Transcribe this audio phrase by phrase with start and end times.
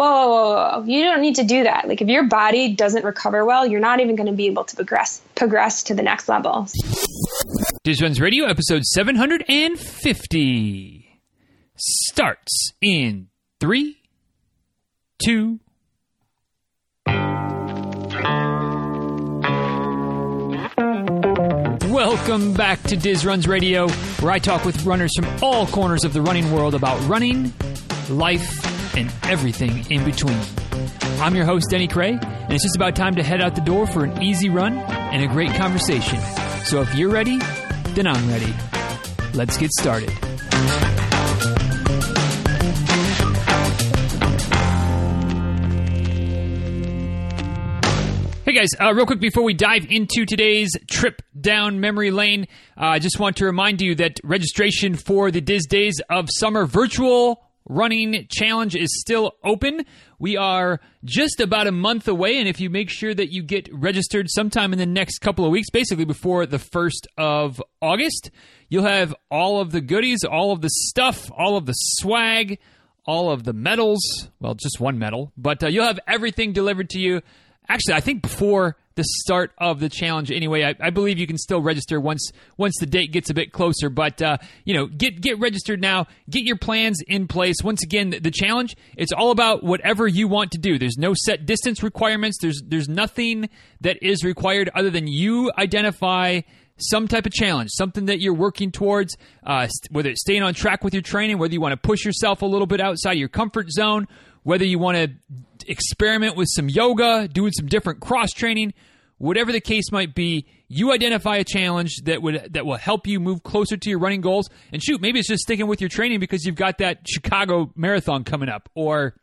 [0.00, 1.86] whoa, whoa, whoa, you don't need to do that.
[1.86, 4.74] Like if your body doesn't recover well, you're not even going to be able to
[4.74, 6.66] progress progress to the next level.
[7.84, 11.20] Diz Runs Radio, episode 750
[11.76, 13.28] starts in
[13.60, 13.98] three,
[15.22, 15.60] two.
[21.90, 23.86] Welcome back to Diz Runs Radio,
[24.20, 27.52] where I talk with runners from all corners of the running world about running,
[28.08, 28.69] life,
[29.00, 30.38] and everything in between.
[31.20, 33.86] I'm your host, Denny Krahe, and it's just about time to head out the door
[33.86, 36.20] for an easy run and a great conversation.
[36.64, 37.38] So if you're ready,
[37.94, 38.54] then I'm ready.
[39.32, 40.10] Let's get started.
[48.44, 52.86] Hey guys, uh, real quick before we dive into today's trip down memory lane, uh,
[52.86, 57.49] I just want to remind you that registration for the Diz Days of Summer virtual
[57.70, 59.84] running challenge is still open.
[60.18, 63.72] We are just about a month away, and if you make sure that you get
[63.72, 68.30] registered sometime in the next couple of weeks, basically before the 1st of August,
[68.68, 72.58] you'll have all of the goodies, all of the stuff, all of the swag,
[73.06, 74.28] all of the medals.
[74.40, 77.22] Well, just one medal, but uh, you'll have everything delivered to you
[77.70, 80.30] actually, I think before the start of the challenge.
[80.30, 83.50] Anyway, I, I, believe you can still register once once the date gets a bit
[83.50, 83.88] closer.
[83.88, 86.06] But uh, you know, get get registered now.
[86.28, 87.56] Get your plans in place.
[87.62, 90.78] Once again, the, challenge it's all about whatever you want to do.
[90.78, 92.38] There's no set distance requirements.
[92.42, 93.48] There's there's nothing
[93.80, 96.40] that is required other than you identify
[96.76, 100.82] some type of challenge, something that you're working towards, uh, whether it's staying on track
[100.82, 103.70] with your training, whether you want to push yourself a little bit outside your comfort
[103.70, 104.08] zone,
[104.42, 105.10] whether you want to
[105.70, 108.74] experiment with some yoga, doing some different cross training,
[109.18, 113.20] whatever the case might be, you identify a challenge that would that will help you
[113.20, 114.50] move closer to your running goals.
[114.72, 118.24] And shoot, maybe it's just sticking with your training because you've got that Chicago marathon
[118.24, 119.14] coming up or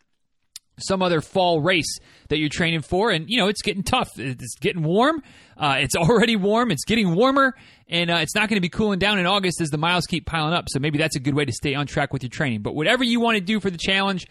[0.80, 1.98] some other fall race
[2.30, 3.10] that you're training for.
[3.10, 4.18] And you know it's getting tough.
[4.18, 5.24] It's getting warm.
[5.58, 6.72] Uh, it's already warm.
[6.72, 7.56] It's getting warmer.
[7.90, 10.26] And uh, it's not going to be cooling down in august as the miles keep
[10.26, 10.66] piling up.
[10.70, 12.62] So maybe that's a good way to stay on track with your training.
[12.62, 14.28] But whatever you want to do for the challenge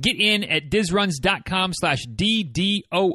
[0.00, 3.12] Get in at dizruns.com slash DDOS.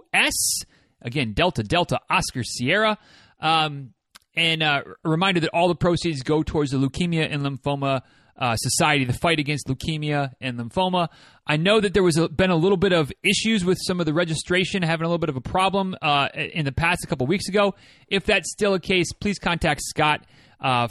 [1.01, 2.97] Again, Delta, Delta, Oscar, Sierra.
[3.39, 3.93] Um,
[4.35, 8.01] and uh, a reminder that all the proceeds go towards the Leukemia and Lymphoma
[8.37, 11.09] uh, Society, the fight against leukemia and lymphoma.
[11.47, 14.05] I know that there was a, been a little bit of issues with some of
[14.05, 17.27] the registration, having a little bit of a problem uh, in the past a couple
[17.27, 17.75] weeks ago.
[18.07, 20.25] If that's still a case, please contact Scott,
[20.59, 20.89] uh,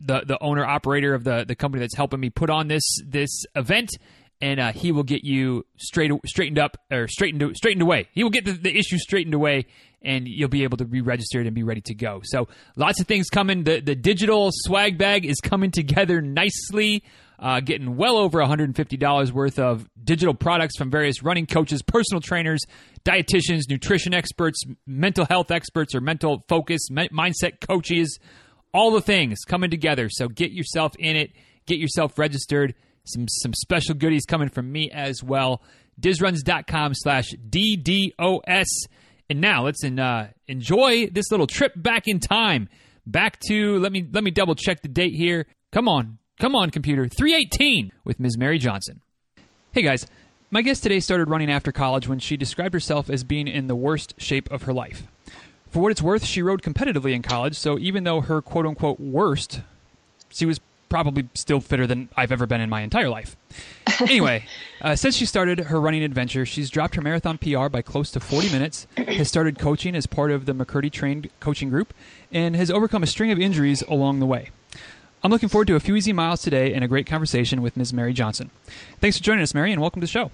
[0.00, 3.44] the the owner operator of the the company that's helping me put on this this
[3.56, 3.90] event
[4.40, 8.08] and uh, he will get you straight straightened up or straightened straightened away.
[8.12, 9.66] He will get the, the, issue straightened away,
[10.02, 12.20] and you'll be able to be registered and be ready to go.
[12.24, 13.64] So lots of things coming.
[13.64, 17.02] The the digital swag bag is coming together nicely.
[17.40, 22.60] Uh, getting well over $150 worth of digital products from various running coaches, personal trainers,
[23.04, 28.18] dietitians, nutrition experts, mental health experts, or mental focus, mindset coaches,
[28.74, 30.08] all the things coming together.
[30.10, 31.30] So get yourself in it,
[31.64, 32.74] get yourself registered
[33.08, 35.62] some some special goodies coming from me as well.
[36.00, 38.66] Dizruns.com slash DDOS.
[39.30, 42.68] And now let's in, uh, enjoy this little trip back in time.
[43.06, 45.46] Back to let me let me double check the date here.
[45.72, 47.06] Come on, come on, computer.
[47.08, 48.38] 318 with Ms.
[48.38, 49.00] Mary Johnson.
[49.72, 50.06] Hey guys,
[50.50, 53.76] my guest today started running after college when she described herself as being in the
[53.76, 55.02] worst shape of her life.
[55.70, 58.98] For what it's worth, she rowed competitively in college, so even though her quote unquote
[58.98, 59.60] worst,
[60.30, 63.36] she was probably still fitter than I've ever been in my entire life.
[64.00, 64.44] Anyway,
[64.82, 68.20] uh, since she started her running adventure, she's dropped her marathon PR by close to
[68.20, 71.94] 40 minutes, has started coaching as part of the McKirdy trained coaching group,
[72.32, 74.50] and has overcome a string of injuries along the way.
[75.22, 77.92] I'm looking forward to a few easy miles today and a great conversation with Ms.
[77.92, 78.50] Mary Johnson.
[79.00, 80.30] Thanks for joining us, Mary, and welcome to the show.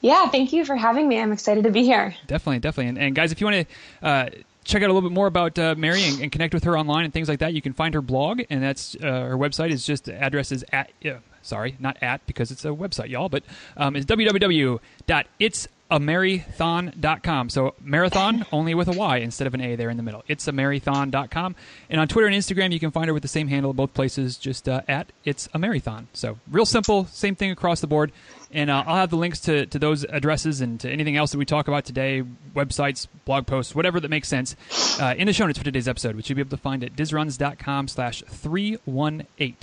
[0.00, 1.18] Yeah, thank you for having me.
[1.18, 2.14] I'm excited to be here.
[2.26, 2.90] Definitely, definitely.
[2.90, 3.66] And, and guys, if you want
[4.02, 4.28] to uh,
[4.64, 7.04] check out a little bit more about uh, Mary and, and, connect with her online
[7.04, 9.86] and things like that, you can find her blog, and that's uh, her website is
[9.86, 13.44] just address is at uh, sorry, not at because it's a website, y'all, but
[13.76, 17.50] um, it's www.its a marython.com.
[17.50, 20.24] So marathon only with a Y instead of an A there in the middle.
[20.28, 21.56] It's a marython.com.
[21.90, 24.36] And on Twitter and Instagram, you can find her with the same handle, both places,
[24.36, 26.08] just uh, at it's a marathon.
[26.12, 28.12] So real simple, same thing across the board.
[28.50, 31.38] And uh, I'll have the links to, to those addresses and to anything else that
[31.38, 32.22] we talk about today,
[32.54, 34.56] websites, blog posts, whatever that makes sense,
[35.00, 36.94] uh, in the show notes for today's episode, which you'll be able to find at
[36.94, 39.56] dizruns.com slash 318.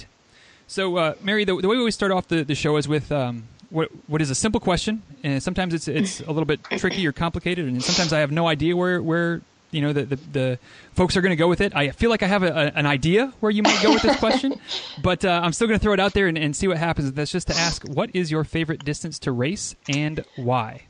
[0.67, 3.11] So, uh, Mary, the, the, way we always start off the, the show is with
[3.11, 7.07] um, what what is a simple question, and sometimes it's it's a little bit tricky
[7.07, 9.41] or complicated, and sometimes I have no idea where where
[9.71, 10.59] you know the the, the
[10.93, 11.75] folks are going to go with it.
[11.75, 14.17] I feel like I have a, a, an idea where you might go with this
[14.17, 14.59] question,
[15.01, 17.11] but uh, I'm still going to throw it out there and, and see what happens.
[17.13, 20.83] That's just to ask, what is your favorite distance to race and why?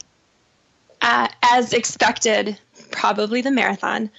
[1.02, 2.58] Uh, as expected,
[2.92, 4.10] probably the marathon.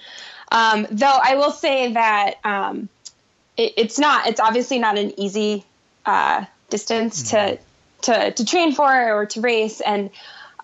[0.51, 2.89] Um, though I will say that um,
[3.57, 4.29] it, it's not.
[4.29, 5.65] It's obviously not an easy
[6.07, 7.57] uh, distance mm-hmm.
[7.57, 7.59] to
[8.03, 10.11] to to train for or to race, and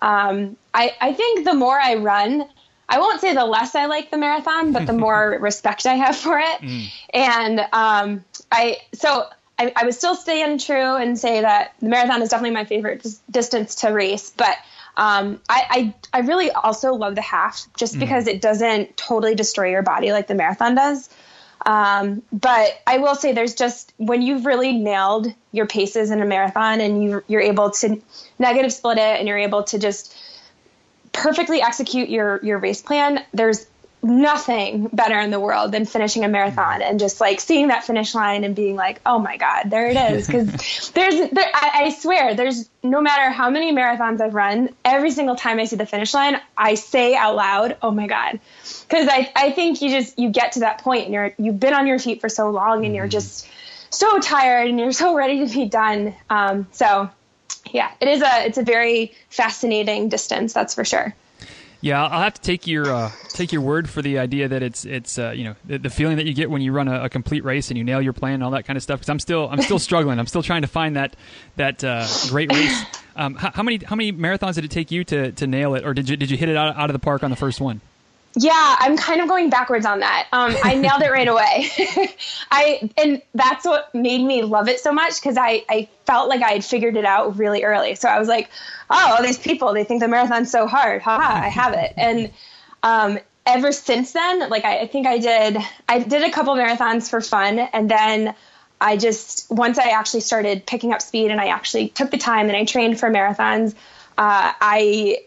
[0.01, 2.45] um, I I think the more I run,
[2.87, 6.15] I won't say the less I like the marathon, but the more respect I have
[6.15, 6.61] for it.
[6.61, 6.87] Mm.
[7.13, 9.25] And um, I so
[9.59, 13.05] I, I would still stay true and say that the marathon is definitely my favorite
[13.29, 14.55] distance to race, but
[14.95, 17.99] um, I, I, I really also love the half just mm.
[17.99, 21.09] because it doesn't totally destroy your body like the marathon does.
[21.65, 26.25] Um, but I will say there's just when you've really nailed your paces in a
[26.25, 28.01] marathon and you, you're able to
[28.37, 30.15] negative split it and you're able to just
[31.11, 33.23] perfectly execute your your race plan.
[33.33, 33.65] There's
[34.01, 38.15] nothing better in the world than finishing a marathon and just like seeing that finish
[38.15, 40.29] line and being like, oh my God, there it is.
[40.39, 45.11] Because there's, there, I, I, swear, there's no matter how many marathons I've run, every
[45.11, 48.39] single time I see the finish line, I say out loud, oh my God.
[48.87, 51.73] Because I, I think you just, you get to that point and you're, you've been
[51.73, 53.11] on your feet for so long and you're mm-hmm.
[53.11, 53.47] just
[53.89, 56.15] so tired and you're so ready to be done.
[56.29, 57.09] Um, so
[57.71, 60.53] yeah, it is a, it's a very fascinating distance.
[60.53, 61.15] That's for sure.
[61.81, 64.83] Yeah, I'll have to take your uh, take your word for the idea that it's
[64.85, 67.09] it's uh, you know the, the, feeling that you get when you run a, a,
[67.09, 68.99] complete race and you nail your plan and all that kind of stuff.
[68.99, 70.19] Because I'm still I'm still struggling.
[70.19, 71.15] I'm still trying to find that
[71.55, 72.83] that uh, great race.
[73.15, 75.85] Um, how, how, many how many marathons did it take you to, to nail it,
[75.85, 77.61] or did you did you hit it out, out of the park on the first
[77.61, 77.79] one?
[78.35, 80.27] Yeah, I'm kind of going backwards on that.
[80.31, 81.69] Um, I nailed it right away.
[82.51, 86.41] I and that's what made me love it so much because I I felt like
[86.41, 87.95] I had figured it out really early.
[87.95, 88.49] So I was like,
[88.89, 91.01] oh, all these people they think the marathon's so hard.
[91.01, 91.93] Ha ha, I have it.
[91.97, 92.31] And
[92.83, 97.09] um, ever since then, like I, I think I did I did a couple marathons
[97.09, 98.35] for fun, and then
[98.79, 102.47] I just once I actually started picking up speed and I actually took the time
[102.47, 103.73] and I trained for marathons.
[104.17, 105.25] Uh, I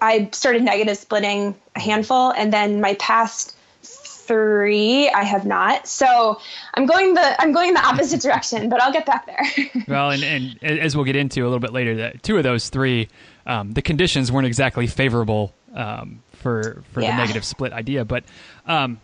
[0.00, 3.56] I started negative splitting a handful, and then my past
[4.26, 5.86] three I have not.
[5.86, 6.40] So
[6.74, 9.84] I'm going the I'm going the opposite direction, but I'll get back there.
[9.88, 12.68] well, and, and as we'll get into a little bit later, that two of those
[12.68, 13.08] three,
[13.46, 17.12] um, the conditions weren't exactly favorable um, for for yeah.
[17.12, 18.04] the negative split idea.
[18.04, 18.24] But
[18.66, 19.00] um,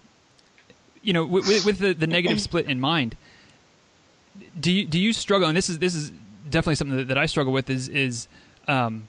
[1.03, 3.17] you know, with, with the, the negative split in mind,
[4.59, 5.49] do you do you struggle?
[5.49, 6.13] And this is this is
[6.49, 7.69] definitely something that, that I struggle with.
[7.71, 8.29] Is is
[8.69, 9.09] um,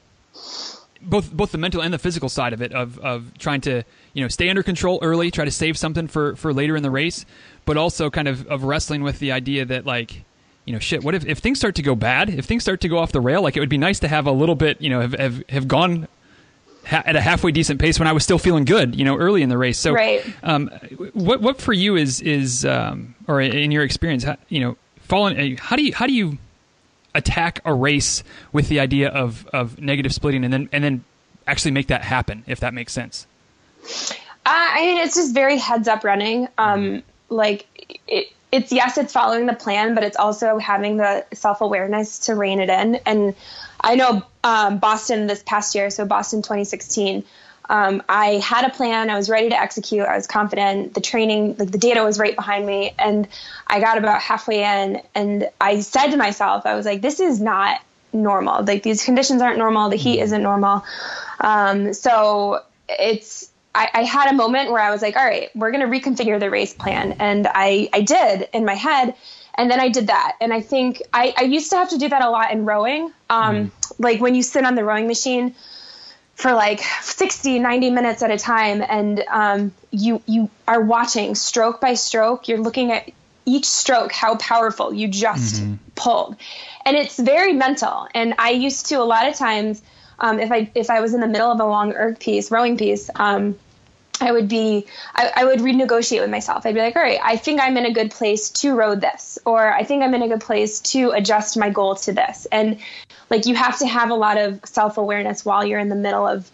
[1.01, 3.83] both both the mental and the physical side of it of of trying to
[4.13, 6.91] you know stay under control early, try to save something for for later in the
[6.91, 7.25] race,
[7.65, 10.23] but also kind of of wrestling with the idea that like
[10.65, 12.87] you know shit what if, if things start to go bad if things start to
[12.87, 14.89] go off the rail like it would be nice to have a little bit you
[14.89, 16.07] know have have, have gone
[16.85, 19.41] ha- at a halfway decent pace when I was still feeling good you know early
[19.41, 20.23] in the race so right.
[20.43, 20.69] um,
[21.13, 25.57] what what for you is is um, or in your experience how, you know falling
[25.57, 26.37] how do you how do you
[27.13, 31.03] attack a race with the idea of, of negative splitting and then and then
[31.47, 33.27] actually make that happen if that makes sense.
[33.83, 34.15] Uh,
[34.45, 36.47] i mean it's just very heads up running.
[36.57, 36.99] Um, mm-hmm.
[37.29, 37.65] like
[38.07, 42.59] it, it's yes it's following the plan but it's also having the self-awareness to rein
[42.59, 42.95] it in.
[43.05, 43.35] And
[43.81, 47.23] i know um, boston this past year so boston 2016
[47.71, 49.09] um, I had a plan.
[49.09, 50.05] I was ready to execute.
[50.05, 50.93] I was confident.
[50.93, 52.93] The training, like the data was right behind me.
[52.99, 53.29] And
[53.65, 57.39] I got about halfway in and I said to myself, I was like, this is
[57.39, 57.79] not
[58.11, 58.65] normal.
[58.65, 59.89] Like these conditions aren't normal.
[59.89, 60.23] The heat mm-hmm.
[60.25, 60.83] isn't normal.
[61.39, 65.71] Um, so it's, I, I, had a moment where I was like, all right, we're
[65.71, 67.13] going to reconfigure the race plan.
[67.19, 69.15] And I, I did in my head.
[69.55, 70.35] And then I did that.
[70.41, 73.13] And I think I, I used to have to do that a lot in rowing.
[73.29, 73.71] Um, mm.
[73.97, 75.55] Like when you sit on the rowing machine,
[76.41, 81.79] for like 60 90 minutes at a time and um, you you are watching stroke
[81.79, 82.47] by stroke.
[82.47, 83.09] You're looking at
[83.45, 85.75] each stroke how powerful you just mm-hmm.
[85.95, 86.35] pulled.
[86.85, 88.07] And it's very mental.
[88.13, 89.81] And i used to a lot of times
[90.19, 92.77] um, if i if i was in the middle of a long erg piece rowing
[92.77, 93.57] piece um,
[94.19, 96.65] I would be, I, I, would renegotiate with myself.
[96.65, 99.39] I'd be like, all right, I think I'm in a good place to row this,
[99.45, 102.45] or I think I'm in a good place to adjust my goal to this.
[102.51, 102.79] And
[103.29, 106.27] like, you have to have a lot of self awareness while you're in the middle
[106.27, 106.49] of,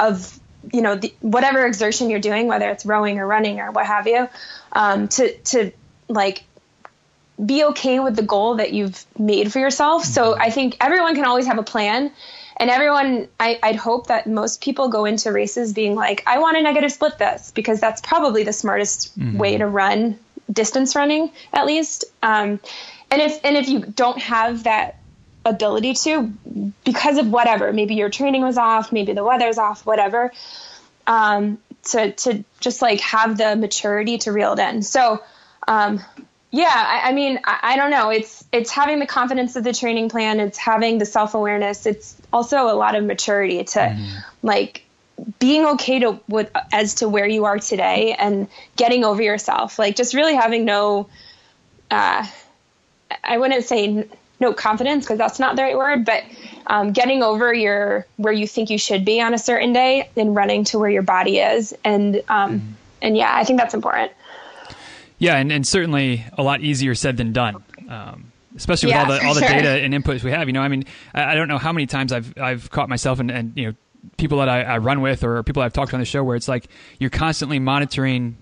[0.00, 0.38] of,
[0.72, 4.06] you know, the, whatever exertion you're doing, whether it's rowing or running or what have
[4.06, 4.28] you,
[4.72, 5.70] um, to, to
[6.08, 6.44] like
[7.44, 10.04] be okay with the goal that you've made for yourself.
[10.04, 12.12] So I think everyone can always have a plan
[12.62, 16.56] and everyone I, would hope that most people go into races being like i want
[16.56, 19.36] to negative split this because that's probably the smartest mm-hmm.
[19.36, 20.18] way to run
[20.50, 22.60] distance running at least um,
[23.10, 24.98] and if and if you don't have that
[25.44, 26.32] ability to
[26.84, 30.30] because of whatever maybe your training was off maybe the weather's off whatever
[31.06, 34.82] um, to to just like have the maturity to reel it in.
[34.82, 35.22] So,
[35.66, 36.00] um,
[36.52, 38.10] yeah, I, I mean, I, I, don't know.
[38.10, 40.38] It's it's having the confidence of the training plan.
[40.38, 41.86] It's having the self awareness.
[41.86, 44.24] It's also a lot of maturity to mm.
[44.42, 44.84] like
[45.38, 49.78] being okay to with as to where you are today and getting over yourself.
[49.78, 51.08] Like just really having no,
[51.90, 52.26] uh,
[53.24, 54.06] I wouldn't say
[54.38, 56.22] no confidence because that's not the right word, but
[56.66, 60.34] um, getting over your where you think you should be on a certain day and
[60.34, 62.72] running to where your body is and um, mm.
[63.00, 64.12] and yeah i think that's important
[65.22, 69.08] yeah and, and certainly a lot easier said than done um, especially with yeah, all
[69.08, 69.48] the all the sure.
[69.48, 71.86] data and inputs we have you know i mean I, I, don't know how many
[71.86, 73.74] times i've i've caught myself and, and you know
[74.16, 76.36] people that I, I run with or people i've talked to on the show where
[76.36, 76.66] it's like
[76.98, 78.36] you're constantly monitoring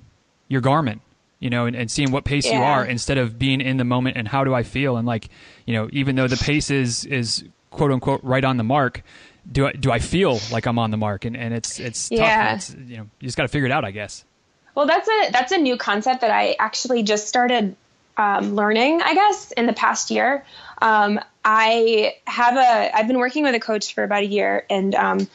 [0.49, 1.01] your Garmin
[1.41, 2.59] you know, and, and seeing what pace yeah.
[2.59, 5.31] you are instead of being in the moment and how do I feel and like,
[5.67, 9.03] you know, even though the pace is is quote unquote right on the mark,
[9.51, 11.25] do I do I feel like I'm on the mark?
[11.25, 12.51] And and it's it's yeah.
[12.51, 12.57] tough.
[12.57, 14.25] It's, you know, you just got to figure it out, I guess.
[14.75, 17.77] Well, that's a that's a new concept that I actually just started
[18.17, 20.45] um, learning, I guess, in the past year.
[20.81, 24.95] Um, I have a I've been working with a coach for about a year, and
[24.95, 25.29] um,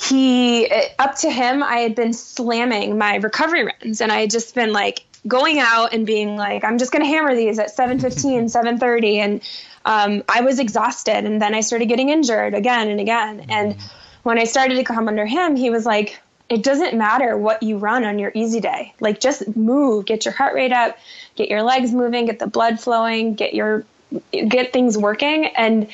[0.00, 4.54] he up to him, I had been slamming my recovery runs, and I had just
[4.54, 8.52] been like going out and being like, I'm just going to hammer these at 7:15,
[8.52, 9.42] 7:30, and
[9.84, 11.24] um, I was exhausted.
[11.24, 13.46] And then I started getting injured again and again.
[13.48, 13.76] And
[14.22, 17.78] when I started to come under him, he was like, it doesn't matter what you
[17.78, 18.94] run on your easy day.
[19.00, 20.98] Like just move, get your heart rate up,
[21.36, 23.84] get your legs moving, get the blood flowing, get your
[24.30, 25.88] get things working and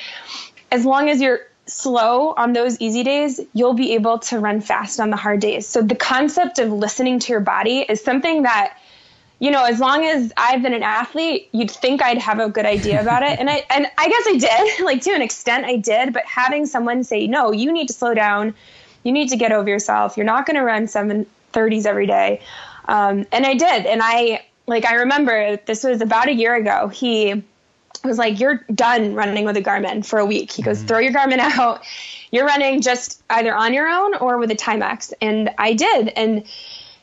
[0.71, 5.01] as long as you're slow on those easy days, you'll be able to run fast
[5.01, 5.67] on the hard days.
[5.67, 8.77] So the concept of listening to your body is something that
[9.43, 12.67] you know, as long as I've been an athlete, you'd think I'd have a good
[12.67, 13.39] idea about it.
[13.41, 16.67] And I and I guess I did, like to an extent I did, but having
[16.67, 18.55] someone say, "No, you need to slow down.
[19.03, 20.17] You need to get over yourself.
[20.17, 22.43] You're not going to run 730s every day."
[22.87, 23.87] Um, and I did.
[23.87, 26.89] And I like I remember this was about a year ago.
[26.89, 27.43] He
[28.05, 30.87] was like, "You're done running with a Garmin for a week." He goes, mm-hmm.
[30.87, 31.83] "Throw your Garmin out.
[32.31, 36.09] You're running just either on your own or with a Timex." And I did.
[36.09, 36.45] And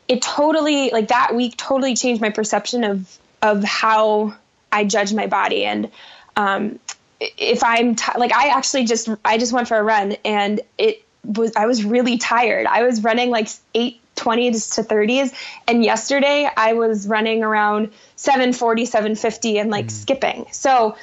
[0.08, 4.36] it totally like that week totally changed my perception of of how
[4.72, 5.92] I judge my body and
[6.36, 6.80] um,
[7.20, 11.04] if I'm t- like I actually just I just went for a run and it
[11.28, 12.66] was I was really tired.
[12.66, 15.32] I was running like 8 20s to 30s
[15.68, 19.92] and yesterday I was running around 740 750 and like mm.
[19.92, 20.46] skipping.
[20.52, 20.98] So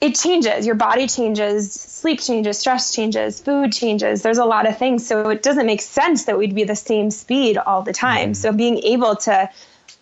[0.00, 0.66] it changes.
[0.66, 4.22] Your body changes, sleep changes, stress changes, food changes.
[4.22, 5.06] There's a lot of things.
[5.06, 8.32] So it doesn't make sense that we'd be the same speed all the time.
[8.32, 8.36] Mm.
[8.36, 9.50] So being able to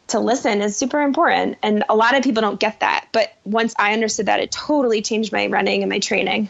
[0.06, 1.56] to listen is super important.
[1.62, 3.09] And a lot of people don't get that.
[3.12, 6.49] But once I understood that, it totally changed my running and my training.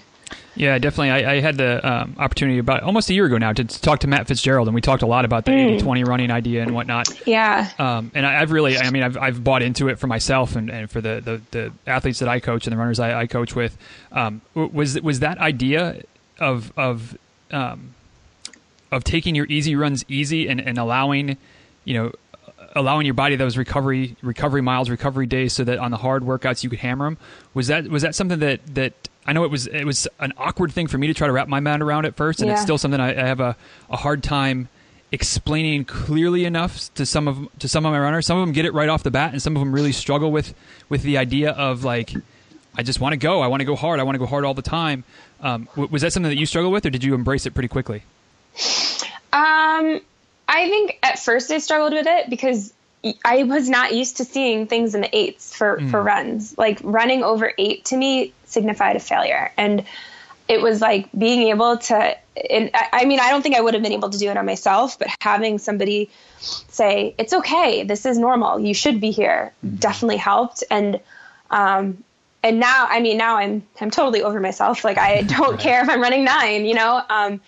[0.56, 1.10] Yeah, definitely.
[1.10, 4.06] I, I had the um, opportunity about almost a year ago now to talk to
[4.06, 5.80] Matt Fitzgerald, and we talked a lot about the mm.
[5.80, 7.08] 80-20 running idea and whatnot.
[7.26, 7.70] Yeah.
[7.78, 10.70] Um, and I, have really, I mean, I've, I've bought into it for myself and,
[10.70, 13.56] and for the, the, the athletes that I coach and the runners I, I coach
[13.56, 13.76] with.
[14.12, 16.02] Um, was was that idea
[16.38, 17.16] of of
[17.50, 17.94] um,
[18.92, 21.36] of taking your easy runs easy and, and allowing,
[21.84, 22.12] you know,
[22.74, 26.64] allowing your body those recovery recovery miles, recovery days, so that on the hard workouts
[26.64, 27.18] you could hammer them.
[27.54, 28.92] Was that was that something that that
[29.26, 31.48] I know it was it was an awkward thing for me to try to wrap
[31.48, 32.54] my mind around at first, and yeah.
[32.54, 33.56] it's still something I, I have a,
[33.90, 34.68] a hard time
[35.12, 38.26] explaining clearly enough to some of to some of my runners.
[38.26, 40.32] Some of them get it right off the bat, and some of them really struggle
[40.32, 40.54] with
[40.88, 42.12] with the idea of like,
[42.76, 44.44] I just want to go, I want to go hard, I want to go hard
[44.44, 45.04] all the time.
[45.40, 48.02] Um, was that something that you struggle with, or did you embrace it pretty quickly?
[49.32, 50.00] Um,
[50.48, 52.72] I think at first I struggled with it because
[53.24, 55.90] I was not used to seeing things in the eights for, mm.
[55.90, 56.56] for runs.
[56.56, 59.52] Like running over eight to me signified a failure.
[59.56, 59.84] And
[60.48, 62.16] it was like being able to,
[62.50, 64.46] and I mean, I don't think I would have been able to do it on
[64.46, 69.78] myself, but having somebody say, it's okay, this is normal, you should be here, mm.
[69.78, 70.64] definitely helped.
[70.70, 71.00] And,
[71.50, 72.04] um,
[72.42, 74.84] and now, I mean, now I'm, I'm totally over myself.
[74.84, 75.60] Like I don't right.
[75.60, 77.02] care if I'm running nine, you know?
[77.08, 77.40] Um,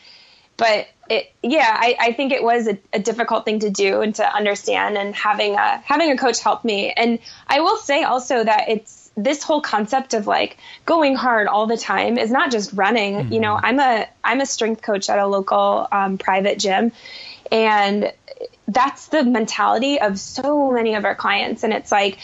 [0.57, 4.15] but it, yeah, I, I, think it was a, a, difficult thing to do and
[4.17, 6.91] to understand, and having a having a coach help me.
[6.91, 11.67] And I will say also that it's this whole concept of like going hard all
[11.67, 13.15] the time is not just running.
[13.15, 13.33] Mm-hmm.
[13.33, 16.93] You know, I'm a I'm a strength coach at a local um, private gym,
[17.53, 18.13] and
[18.69, 21.63] that's the mentality of so many of our clients.
[21.63, 22.19] And it's like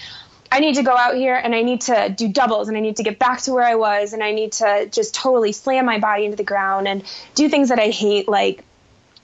[0.52, 2.96] I need to go out here and I need to do doubles and I need
[2.96, 5.98] to get back to where I was and I need to just totally slam my
[5.98, 7.02] body into the ground and
[7.34, 8.62] do things that I hate, like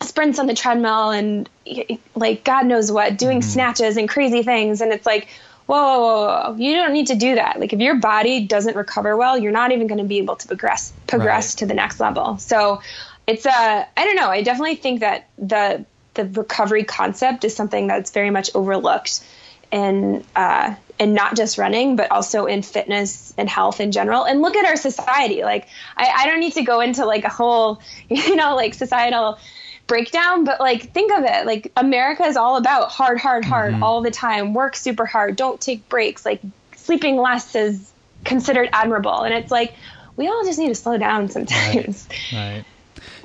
[0.01, 1.47] sprints on the treadmill and
[2.15, 3.51] like God knows what, doing mm-hmm.
[3.51, 4.81] snatches and crazy things.
[4.81, 5.29] And it's like,
[5.67, 7.61] whoa, whoa, whoa, whoa, you don't need to do that.
[7.61, 10.49] Like if your body doesn't recover well, you're not even going to be able to
[10.49, 11.59] progress progress right.
[11.59, 12.39] to the next level.
[12.39, 12.81] So
[13.27, 14.31] it's a, uh, I don't know.
[14.31, 19.23] I definitely think that the the recovery concept is something that's very much overlooked
[19.71, 24.25] in uh, and not just running, but also in fitness and health in general.
[24.25, 25.43] And look at our society.
[25.43, 29.39] Like, I, I don't need to go into like a whole, you know, like societal
[29.87, 31.47] breakdown, but like, think of it.
[31.47, 33.83] Like, America is all about hard, hard, hard mm-hmm.
[33.83, 34.55] all the time.
[34.55, 35.37] Work super hard.
[35.37, 36.25] Don't take breaks.
[36.25, 36.41] Like,
[36.77, 37.93] sleeping less is
[38.25, 39.23] considered admirable.
[39.23, 39.75] And it's like,
[40.17, 42.09] we all just need to slow down sometimes.
[42.33, 42.57] Right.
[42.57, 42.65] right.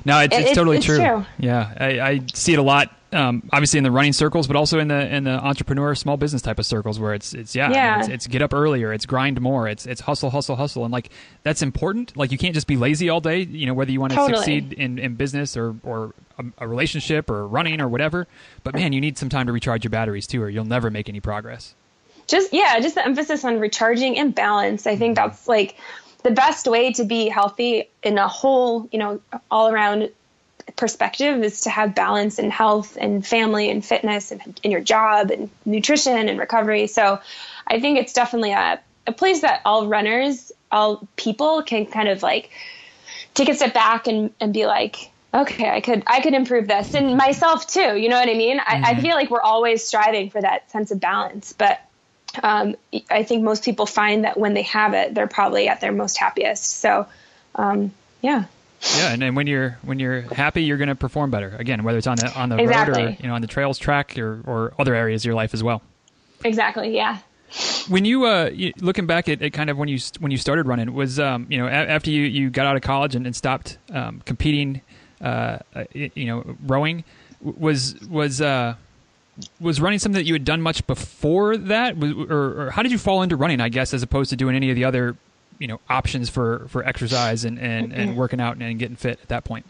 [0.04, 0.98] No, it's, it's, it's totally it's true.
[0.98, 1.24] true.
[1.38, 2.94] Yeah, I, I, see it a lot.
[3.14, 6.42] Um, obviously in the running circles, but also in the in the entrepreneur, small business
[6.42, 8.00] type of circles, where it's it's yeah, yeah.
[8.00, 11.10] It's, it's, get up earlier, it's grind more, it's it's hustle, hustle, hustle, and like
[11.42, 12.16] that's important.
[12.16, 13.40] Like you can't just be lazy all day.
[13.40, 14.38] You know, whether you want to totally.
[14.38, 18.26] succeed in, in business or or a, a relationship or running or whatever.
[18.64, 21.08] But man, you need some time to recharge your batteries too, or you'll never make
[21.08, 21.74] any progress
[22.26, 25.28] just yeah just the emphasis on recharging and balance i think mm-hmm.
[25.28, 25.76] that's like
[26.24, 30.10] the best way to be healthy in a whole, you know, all around
[30.76, 35.30] perspective is to have balance and health and family and fitness and in your job
[35.30, 36.86] and nutrition and recovery.
[36.86, 37.20] So
[37.66, 42.22] I think it's definitely a, a place that all runners, all people can kind of
[42.22, 42.50] like
[43.34, 46.94] take a step back and, and be like, okay, I could I could improve this
[46.94, 47.96] and myself too.
[47.96, 48.58] You know what I mean?
[48.58, 48.84] Mm-hmm.
[48.84, 49.02] I, I mm-hmm.
[49.02, 51.80] feel like we're always striving for that sense of balance, but
[52.42, 52.76] um,
[53.10, 56.18] I think most people find that when they have it, they're probably at their most
[56.18, 56.64] happiest.
[56.64, 57.06] So,
[57.54, 57.92] um,
[58.22, 58.44] yeah.
[58.96, 61.54] Yeah, and, and when you're when you're happy, you're going to perform better.
[61.58, 63.02] Again, whether it's on the on the exactly.
[63.02, 65.54] road or you know on the trails track or or other areas of your life
[65.54, 65.82] as well.
[66.44, 66.94] Exactly.
[66.94, 67.18] Yeah.
[67.88, 68.50] When you uh
[68.80, 71.58] looking back at, at kind of when you when you started running was um you
[71.58, 74.80] know a- after you you got out of college and, and stopped um, competing
[75.20, 75.58] uh
[75.92, 77.04] you know rowing
[77.40, 78.74] was was uh
[79.60, 82.98] was running something that you had done much before that, or, or, how did you
[82.98, 83.60] fall into running?
[83.60, 85.16] I guess as opposed to doing any of the other,
[85.58, 88.18] you know, options for for exercise and and, and mm-hmm.
[88.18, 89.66] working out and getting fit at that point.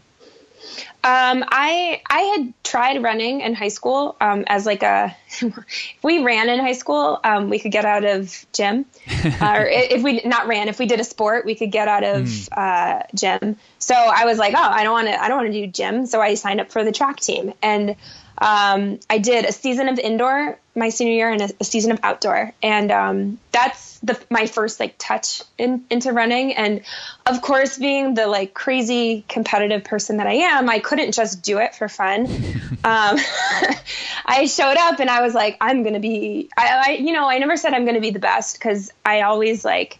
[1.03, 5.15] Um, I I had tried running in high school um, as like a.
[5.41, 9.67] if we ran in high school, um, we could get out of gym, uh, or
[9.67, 12.49] if we not ran, if we did a sport, we could get out of mm.
[12.57, 13.57] uh, gym.
[13.77, 15.21] So I was like, oh, I don't want to.
[15.21, 16.07] I don't want to do gym.
[16.07, 17.95] So I signed up for the track team, and
[18.39, 21.99] um, I did a season of indoor my senior year and a, a season of
[22.01, 26.53] outdoor, and um, that's the my first like touch in, into running.
[26.53, 26.81] And
[27.25, 31.59] of course, being the like crazy competitive person that I am, I couldn't just do
[31.59, 32.25] it for fun.
[32.83, 33.17] um,
[34.25, 37.39] I showed up and I was like, I'm gonna be, I, I you know, I
[37.39, 39.99] never said I'm gonna be the best because I always like,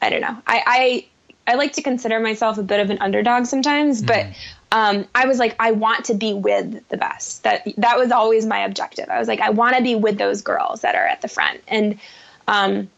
[0.00, 1.06] I don't know, I, I
[1.44, 4.34] I like to consider myself a bit of an underdog sometimes, but mm
[4.72, 7.42] um, I was like, I want to be with the best.
[7.42, 9.08] That that was always my objective.
[9.10, 11.60] I was like, I want to be with those girls that are at the front.
[11.68, 12.00] And
[12.48, 12.90] um,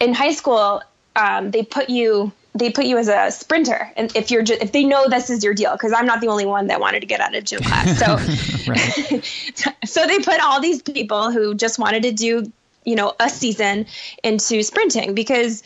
[0.00, 0.82] in high school,
[1.16, 4.70] um, they put you they put you as a sprinter, and if you're just, if
[4.70, 7.06] they know this is your deal, because I'm not the only one that wanted to
[7.06, 7.98] get out of gym class.
[7.98, 8.16] So
[9.84, 12.52] so they put all these people who just wanted to do
[12.84, 13.86] you know a season
[14.22, 15.62] into sprinting because.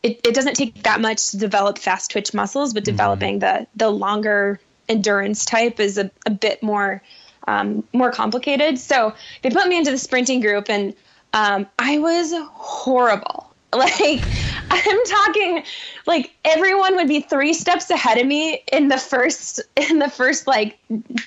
[0.00, 2.92] It, it doesn't take that much to develop fast twitch muscles, but mm-hmm.
[2.92, 3.64] developing mm-hmm.
[3.64, 7.02] the the longer endurance type is a, a bit more
[7.48, 8.78] um, more complicated.
[8.78, 10.94] So they put me into the sprinting group, and
[11.32, 13.44] um, I was horrible.
[13.70, 14.22] Like
[14.70, 15.62] I'm talking,
[16.06, 20.46] like everyone would be three steps ahead of me in the first in the first
[20.46, 20.78] like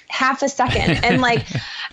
[0.08, 1.46] half a second, and like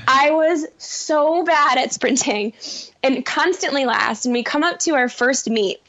[0.07, 2.55] I was so bad at sprinting,
[3.03, 4.25] and constantly last.
[4.25, 5.83] And we come up to our first meet,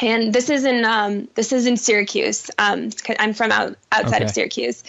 [0.00, 2.50] and this is in um, this is in Syracuse.
[2.58, 4.24] Um, I'm from out, outside okay.
[4.24, 4.84] of Syracuse,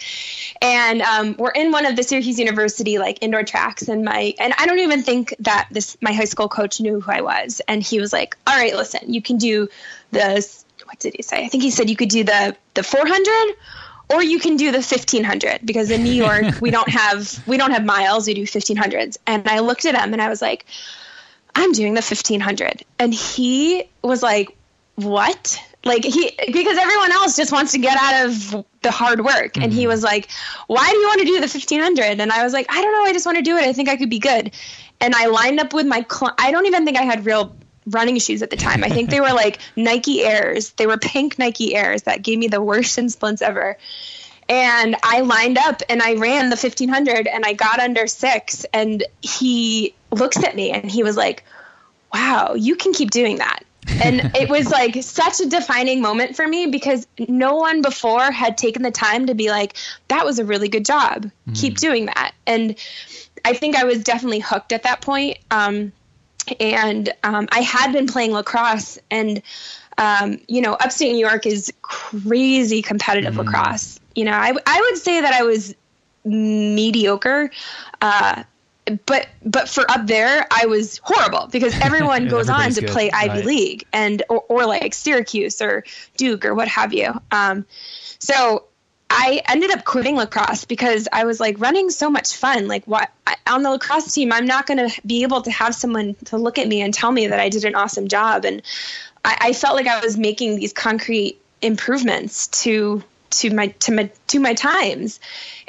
[0.62, 3.88] and um, we're in one of the Syracuse University like indoor tracks.
[3.88, 7.10] And my and I don't even think that this my high school coach knew who
[7.10, 7.60] I was.
[7.66, 9.68] And he was like, "All right, listen, you can do
[10.12, 10.46] the
[10.84, 11.44] what did he say?
[11.44, 13.56] I think he said you could do the the 400."
[14.12, 17.70] Or you can do the 1500 because in New York we don't have we don't
[17.70, 20.66] have miles we do 1500s and I looked at him and I was like
[21.54, 24.56] I'm doing the 1500 and he was like
[25.04, 25.60] what?
[25.84, 29.62] Like he because everyone else just wants to get out of the hard work mm-hmm.
[29.62, 29.88] and he mm-hmm.
[29.88, 30.28] was like,
[30.66, 33.04] "Why do you want to do the 1500?" And I was like, "I don't know,
[33.04, 33.64] I just want to do it.
[33.64, 34.52] I think I could be good."
[35.00, 38.18] And I lined up with my cl- I don't even think I had real running
[38.18, 38.84] shoes at the time.
[38.84, 40.70] I think they were like Nike Airs.
[40.72, 43.78] They were pink Nike Airs that gave me the worst shin splints ever.
[44.50, 49.04] And I lined up and I ran the 1500 and I got under 6 and
[49.22, 51.44] he looks at me and he was like,
[52.12, 56.46] "Wow, you can keep doing that." And it was like such a defining moment for
[56.46, 59.76] me because no one before had taken the time to be like
[60.08, 61.60] that was a really good job mm.
[61.60, 62.76] keep doing that and
[63.44, 65.92] i think i was definitely hooked at that point um,
[66.58, 69.42] and um, i had been playing lacrosse and
[69.98, 73.38] um, you know upstate new york is crazy competitive mm.
[73.38, 75.74] lacrosse you know I, I would say that i was
[76.24, 77.50] mediocre.
[78.00, 78.42] Uh,
[79.06, 82.90] but but for up there, I was horrible because everyone goes on to good.
[82.90, 83.44] play Ivy Right.
[83.44, 85.84] League and or, or like Syracuse or
[86.16, 87.12] Duke or what have you.
[87.30, 87.66] Um,
[88.18, 88.64] so
[89.08, 92.68] I ended up quitting lacrosse because I was like running so much fun.
[92.68, 93.10] Like what
[93.46, 96.58] on the lacrosse team, I'm not going to be able to have someone to look
[96.58, 98.44] at me and tell me that I did an awesome job.
[98.44, 98.62] And
[99.24, 104.10] I, I felt like I was making these concrete improvements to to my to my
[104.28, 105.20] to my times.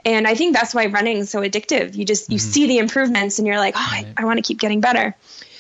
[0.06, 1.96] And I think that's why running is so addictive.
[1.96, 4.60] You just you see the improvements and you're like, oh, I, I want to keep
[4.60, 5.16] getting better.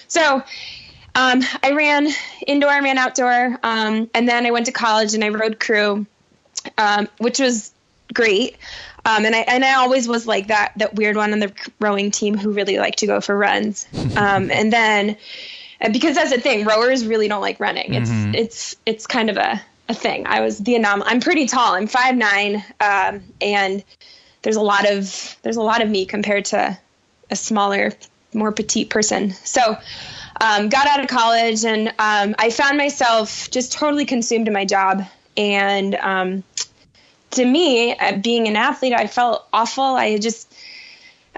[0.07, 0.43] So
[1.15, 2.07] um, I ran
[2.47, 6.05] indoor, I ran outdoor, um, and then I went to college and I rowed crew,
[6.77, 7.71] um, which was
[8.13, 8.57] great.
[9.05, 12.11] Um, and I and I always was like that that weird one on the rowing
[12.11, 13.87] team who really liked to go for runs.
[14.15, 15.17] Um, and then
[15.91, 17.93] because that's the thing, rowers really don't like running.
[17.93, 20.27] It's it's it's kind of a, a thing.
[20.27, 21.09] I was the anomaly.
[21.09, 21.73] I'm pretty tall.
[21.73, 23.83] I'm five nine, um, and
[24.41, 26.77] there's a lot of there's a lot of me compared to
[27.29, 27.93] a smaller,
[28.33, 29.31] more petite person.
[29.31, 29.77] So
[30.39, 34.65] um, got out of college and um, I found myself just totally consumed in my
[34.65, 35.03] job.
[35.37, 36.43] And um,
[37.31, 39.83] to me, uh, being an athlete, I felt awful.
[39.83, 40.53] I just,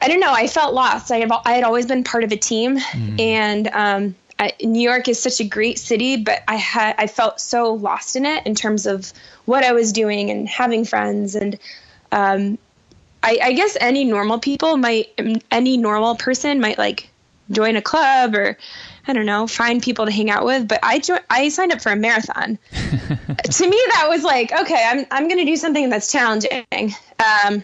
[0.01, 1.11] I don't know, I felt lost.
[1.11, 2.79] I, have, I had always been part of a team.
[3.19, 7.39] And um, I, New York is such a great city, but I had I felt
[7.39, 9.13] so lost in it in terms of
[9.45, 11.59] what I was doing and having friends and
[12.11, 12.57] um,
[13.23, 15.07] I, I guess any normal people might,
[15.49, 17.09] any normal person might like
[17.49, 18.57] join a club or
[19.07, 20.67] I don't know, find people to hang out with.
[20.67, 22.57] But I jo- I signed up for a marathon.
[22.71, 26.65] to me, that was like, okay, I'm I'm going to do something that's challenging.
[26.71, 27.63] Um,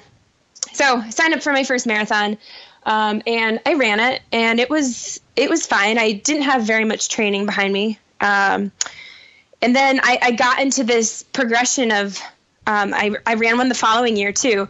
[0.73, 2.37] so I signed up for my first marathon,
[2.85, 5.97] um, and I ran it, and it was it was fine.
[5.97, 7.99] I didn't have very much training behind me.
[8.21, 8.71] Um,
[9.61, 12.21] and then I, I got into this progression of
[12.67, 14.67] um, I, I ran one the following year too.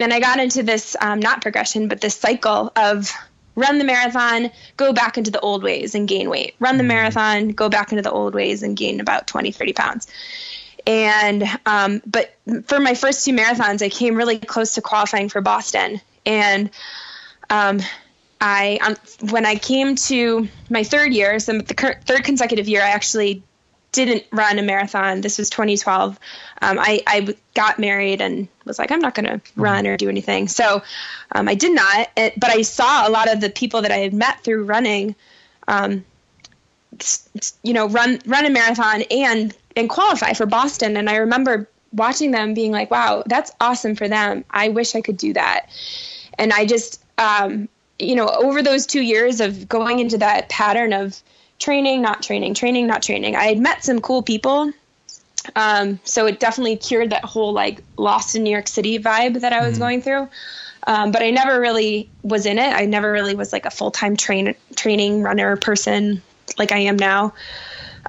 [0.00, 3.12] And I got into this, um, not progression, but this cycle of
[3.54, 6.54] run the marathon, go back into the old ways and gain weight.
[6.58, 10.06] Run the marathon, go back into the old ways and gain about 20, 30 pounds.
[10.86, 12.34] And, um, but
[12.66, 16.00] for my first two marathons, I came really close to qualifying for Boston.
[16.24, 16.70] And,
[17.50, 17.80] um,
[18.40, 18.96] I, um,
[19.28, 23.42] when I came to my third year, so the cur- third consecutive year, I actually
[23.92, 25.20] didn't run a marathon.
[25.20, 26.18] This was 2012.
[26.62, 30.08] Um, I, I got married and was like, I'm not going to run or do
[30.08, 30.48] anything.
[30.48, 30.82] So
[31.32, 32.08] um, I did not.
[32.16, 35.16] It, but I saw a lot of the people that I had met through running,
[35.66, 36.04] um,
[37.62, 40.96] you know, run run a marathon and and qualify for Boston.
[40.96, 44.44] And I remember watching them being like, wow, that's awesome for them.
[44.50, 45.66] I wish I could do that.
[46.38, 50.92] And I just, um, you know, over those two years of going into that pattern
[50.92, 51.20] of
[51.60, 54.72] training, not training, training, not training, I had met some cool people.
[55.54, 59.52] Um, so it definitely cured that whole like lost in New York City vibe that
[59.52, 60.28] I was going through.
[60.86, 62.74] Um, but I never really was in it.
[62.74, 66.22] I never really was like a full time train training runner person
[66.58, 67.34] like I am now.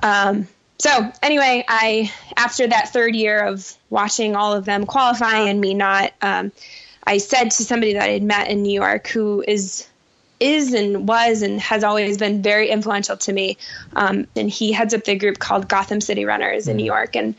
[0.01, 0.47] Um,
[0.79, 5.73] so anyway, I after that third year of watching all of them qualify and me
[5.73, 6.51] not, um,
[7.05, 9.87] I said to somebody that I had met in New York who is
[10.41, 13.57] is and was and has always been very influential to me.
[13.95, 17.15] Um, and he heads up the group called Gotham City Runners in New York.
[17.15, 17.35] And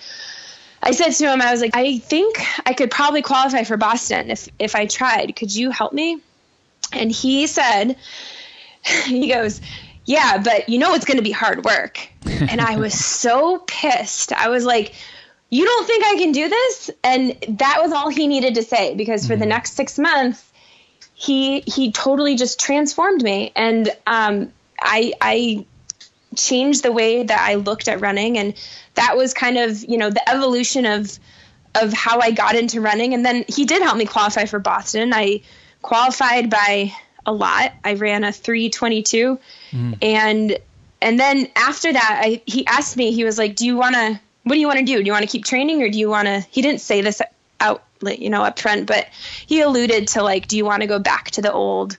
[0.82, 4.30] I said to him, I was like, I think I could probably qualify for Boston
[4.30, 5.36] if if I tried.
[5.36, 6.20] Could you help me?
[6.92, 7.96] And he said,
[9.04, 9.60] he goes,
[10.04, 12.08] yeah, but you know it's going to be hard work.
[12.26, 14.32] and I was so pissed.
[14.32, 14.94] I was like,
[15.50, 16.90] you don't think I can do this?
[17.04, 20.51] And that was all he needed to say because for the next six months,
[21.22, 25.66] he he totally just transformed me, and um, I I
[26.34, 28.54] changed the way that I looked at running, and
[28.94, 31.16] that was kind of you know the evolution of
[31.76, 33.14] of how I got into running.
[33.14, 35.12] And then he did help me qualify for Boston.
[35.14, 35.42] I
[35.80, 36.92] qualified by
[37.24, 37.72] a lot.
[37.84, 39.38] I ran a 322
[40.02, 40.58] and
[41.00, 44.20] and then after that I he asked me he was like, "Do you want to
[44.42, 44.98] what do you want to do?
[44.98, 47.22] Do you want to keep training or do you want to He didn't say this
[48.02, 49.08] you know up front, but
[49.46, 51.96] he alluded to like, "Do you want to go back to the old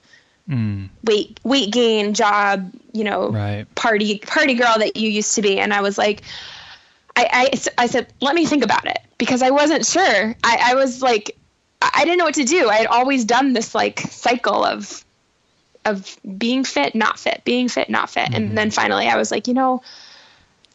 [0.49, 0.89] mm.
[1.03, 3.65] weight weight gain job, you know, Right.
[3.75, 6.23] party party girl that you used to be?" And I was like
[7.15, 10.35] I, I, I said, let me think about it because I wasn't sure.
[10.43, 11.37] I, I was like,
[11.81, 12.69] I I didn't know what to do.
[12.69, 15.03] I had always done this like cycle of,
[15.85, 18.29] of being fit, not fit, being fit, not fit.
[18.33, 18.55] And mm-hmm.
[18.55, 19.83] then finally I was like, you know,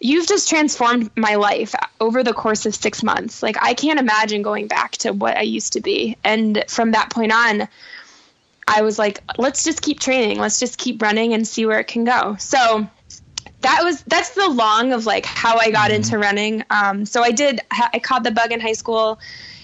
[0.01, 3.43] you've just transformed my life over the course of six months.
[3.43, 6.17] Like I can't imagine going back to what I used to be.
[6.25, 7.69] And from that point on,
[8.67, 10.39] I was like, let's just keep training.
[10.39, 12.37] Let's just keep running and see where it can go.
[12.39, 12.87] So
[13.61, 16.65] that was that's the long of like how I got into running.
[16.71, 19.19] Um, so I did I caught the bug in high school,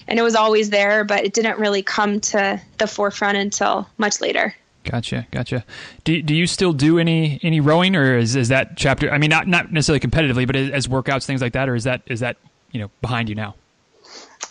[0.07, 4.21] and it was always there, but it didn't really come to the forefront until much
[4.21, 4.53] later.
[4.85, 5.65] Gotcha, gotcha.
[6.03, 9.11] Do do you still do any any rowing, or is is that chapter?
[9.11, 12.03] I mean, not not necessarily competitively, but as workouts, things like that, or is that
[12.05, 12.37] is that
[12.71, 13.55] you know behind you now?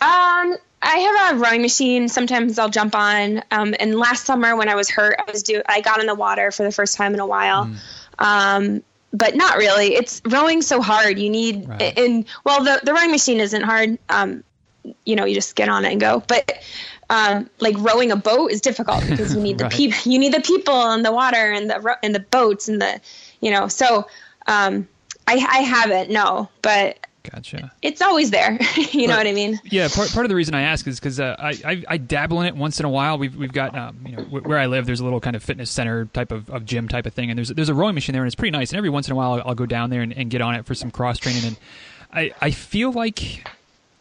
[0.01, 2.09] Um, I have a rowing machine.
[2.09, 3.43] Sometimes I'll jump on.
[3.49, 6.15] Um, and last summer when I was hurt, I was do I got in the
[6.15, 7.65] water for the first time in a while.
[7.65, 7.77] Mm.
[8.19, 9.95] Um, but not really.
[9.95, 11.17] It's rowing so hard.
[11.17, 11.97] You need right.
[11.97, 13.97] and well, the the rowing machine isn't hard.
[14.09, 14.43] Um,
[15.05, 16.21] you know, you just get on it and go.
[16.27, 16.51] But
[17.09, 20.41] um, like rowing a boat is difficult because you need the people, you need the
[20.41, 23.01] people in the water and the and the boats and the,
[23.41, 23.67] you know.
[23.67, 24.07] So
[24.47, 24.87] um,
[25.27, 27.71] I, I haven't no, but Gotcha.
[27.81, 28.57] It's always there.
[28.91, 29.59] you know what I mean?
[29.65, 29.87] Yeah.
[29.87, 32.47] Part, part of the reason I ask is because uh, I, I, I dabble in
[32.47, 33.17] it once in a while.
[33.17, 34.85] We've we've got um, you know where I live.
[34.85, 37.37] There's a little kind of fitness center type of, of gym type of thing, and
[37.37, 38.71] there's there's a rowing machine there, and it's pretty nice.
[38.71, 40.55] And every once in a while, I'll, I'll go down there and, and, get on
[40.55, 41.45] it for some cross training.
[41.45, 41.57] And
[42.13, 43.47] I I feel like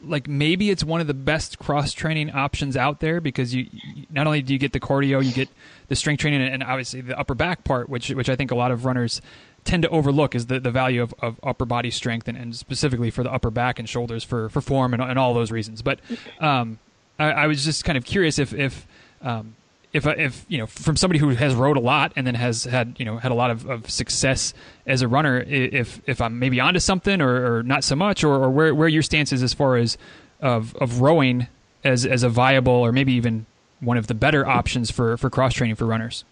[0.03, 3.67] like maybe it's one of the best cross training options out there because you
[4.11, 5.49] not only do you get the cardio, you get
[5.89, 8.71] the strength training, and obviously the upper back part, which which I think a lot
[8.71, 9.21] of runners
[9.65, 13.11] tend to overlook is the, the value of, of upper body strength and, and specifically
[13.11, 15.81] for the upper back and shoulders for, for form and, and all those reasons.
[15.81, 16.01] But
[16.39, 16.79] um,
[17.19, 18.87] I, I, was just kind of curious if if
[19.23, 19.57] um,
[19.95, 22.97] if if you know from somebody who has rowed a lot and then has had
[22.99, 24.53] you know had a lot of, of success
[24.87, 28.35] as a runner, if if I'm maybe onto something or, or not so much, or,
[28.35, 29.97] or where where your stance is as far as
[30.41, 31.47] of of rowing
[31.85, 33.47] as as a viable or maybe even
[33.81, 36.25] one of the better options for for cross training for runners.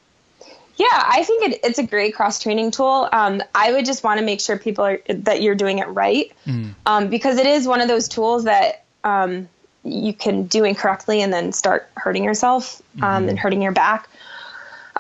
[0.75, 3.09] Yeah, I think it, it's a great cross training tool.
[3.13, 6.33] Um, I would just want to make sure people are that you're doing it right,
[6.45, 6.75] mm.
[6.85, 9.49] um, because it is one of those tools that um,
[9.85, 13.29] you can do incorrectly and then start hurting yourself mm.
[13.29, 14.09] and hurting your back.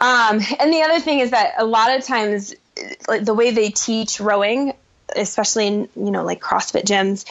[0.01, 2.55] Um, and the other thing is that a lot of times,
[3.07, 4.75] like the way they teach rowing,
[5.15, 7.25] especially in you know like CrossFit gyms,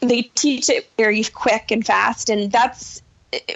[0.00, 3.02] they teach it very quick and fast, and that's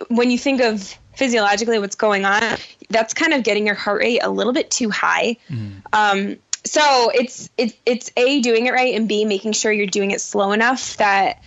[0.08, 2.42] when you think of physiologically what's going on,
[2.88, 5.36] that's kind of getting your heart rate a little bit too high.
[5.50, 5.82] Mm.
[5.92, 10.12] Um, so it's it's it's a doing it right and b making sure you're doing
[10.12, 11.42] it slow enough that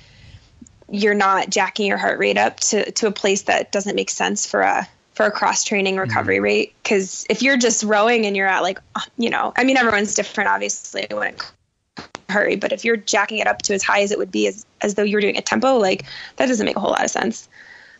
[0.89, 4.45] you're not jacking your heart rate up to to a place that doesn't make sense
[4.45, 6.43] for a for a cross training recovery mm.
[6.43, 8.79] rate because if you're just rowing and you're at like
[9.17, 11.51] you know i mean everyone's different obviously when it
[12.29, 14.65] hurry but if you're jacking it up to as high as it would be as,
[14.81, 17.47] as though you're doing a tempo like that doesn't make a whole lot of sense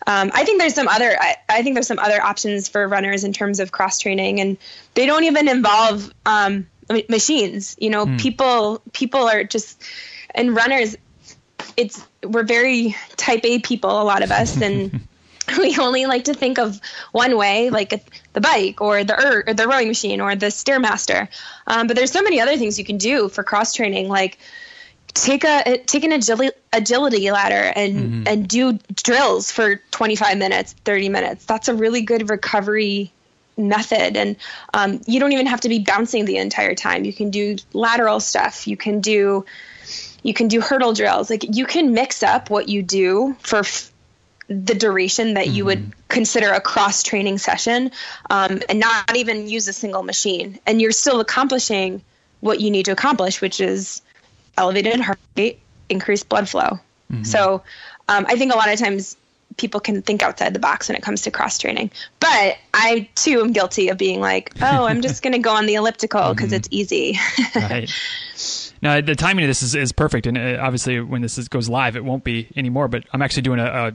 [0.08, 3.24] um, I think there's some other I, I, think there's some other options for runners
[3.24, 4.58] in terms of cross training, and
[4.94, 6.68] they don't even involve um,
[7.10, 7.76] machines.
[7.80, 8.20] You know, mm.
[8.20, 9.82] people people are just
[10.34, 10.96] and runners.
[11.78, 15.02] It's we're very type A people, a lot of us, and
[15.58, 16.80] we only like to think of
[17.12, 17.90] one way, like
[18.34, 21.28] the bike or the er, or the rowing machine or the stairmaster.
[21.68, 24.38] Um, but there's so many other things you can do for cross training, like
[25.16, 28.24] take a take an agility agility ladder and mm-hmm.
[28.28, 33.12] and do drills for 25 minutes 30 minutes that's a really good recovery
[33.58, 34.36] method and
[34.74, 38.20] um, you don't even have to be bouncing the entire time you can do lateral
[38.20, 39.46] stuff you can do
[40.26, 43.92] you can do hurdle drills like you can mix up what you do for f-
[44.48, 45.56] the duration that mm-hmm.
[45.56, 46.00] you would mm-hmm.
[46.08, 47.92] consider a cross training session
[48.30, 52.02] um, and not even use a single machine and you're still accomplishing
[52.40, 54.02] what you need to accomplish which is
[54.58, 55.60] elevated heart rate,
[55.90, 56.80] increased blood flow.
[57.12, 57.24] Mm-hmm.
[57.24, 57.64] So
[58.08, 59.18] um, I think a lot of times
[59.58, 61.92] people can think outside the box when it comes to cross training.
[62.20, 65.66] But I too am guilty of being like, oh, I'm just going to go on
[65.66, 66.56] the elliptical because mm-hmm.
[66.56, 67.20] it's easy.
[67.56, 68.65] right.
[68.86, 71.68] Now the timing of this is, is perfect, and uh, obviously when this is, goes
[71.68, 72.88] live, it won't be anymore.
[72.88, 73.94] But I'm actually doing a, a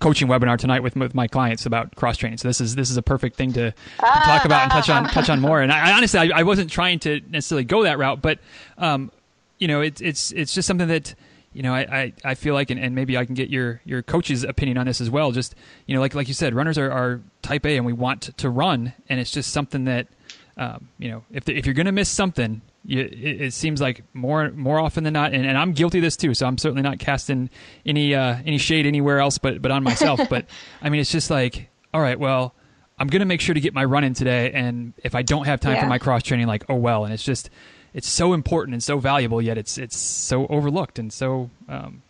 [0.00, 2.38] coaching webinar tonight with, with my clients about cross training.
[2.38, 5.04] So this is this is a perfect thing to, to talk about and touch on
[5.04, 5.62] touch on more.
[5.62, 8.40] And I, I honestly I, I, wasn't trying to necessarily go that route, but
[8.76, 9.12] um,
[9.60, 11.14] you know, it's it's it's just something that
[11.52, 14.02] you know I, I, I feel like, and, and maybe I can get your your
[14.02, 15.30] coach's opinion on this as well.
[15.30, 15.54] Just
[15.86, 18.50] you know, like like you said, runners are, are type A, and we want to
[18.50, 20.08] run, and it's just something that
[20.56, 23.80] um, you know, if the, if you're going to miss something, you, it, it, seems
[23.80, 26.32] like more more often than not, and, and, I'm guilty of this too.
[26.34, 27.50] So I'm certainly not casting
[27.84, 30.20] any uh, any shade anywhere else, but but on myself.
[30.28, 30.46] but
[30.82, 32.54] I mean, it's just like, all right, well,
[32.98, 35.46] I'm going to make sure to get my run in today, and if I don't
[35.46, 35.80] have time yeah.
[35.80, 37.50] for my cross training, like oh well, and it's just
[37.92, 42.02] it's so important and so valuable, yet it's it's so overlooked and so um,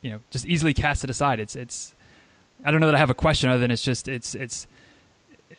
[0.00, 1.38] you know just easily casted aside.
[1.38, 1.94] It's it's
[2.64, 4.66] I don't know that I have a question other than it's just it's it's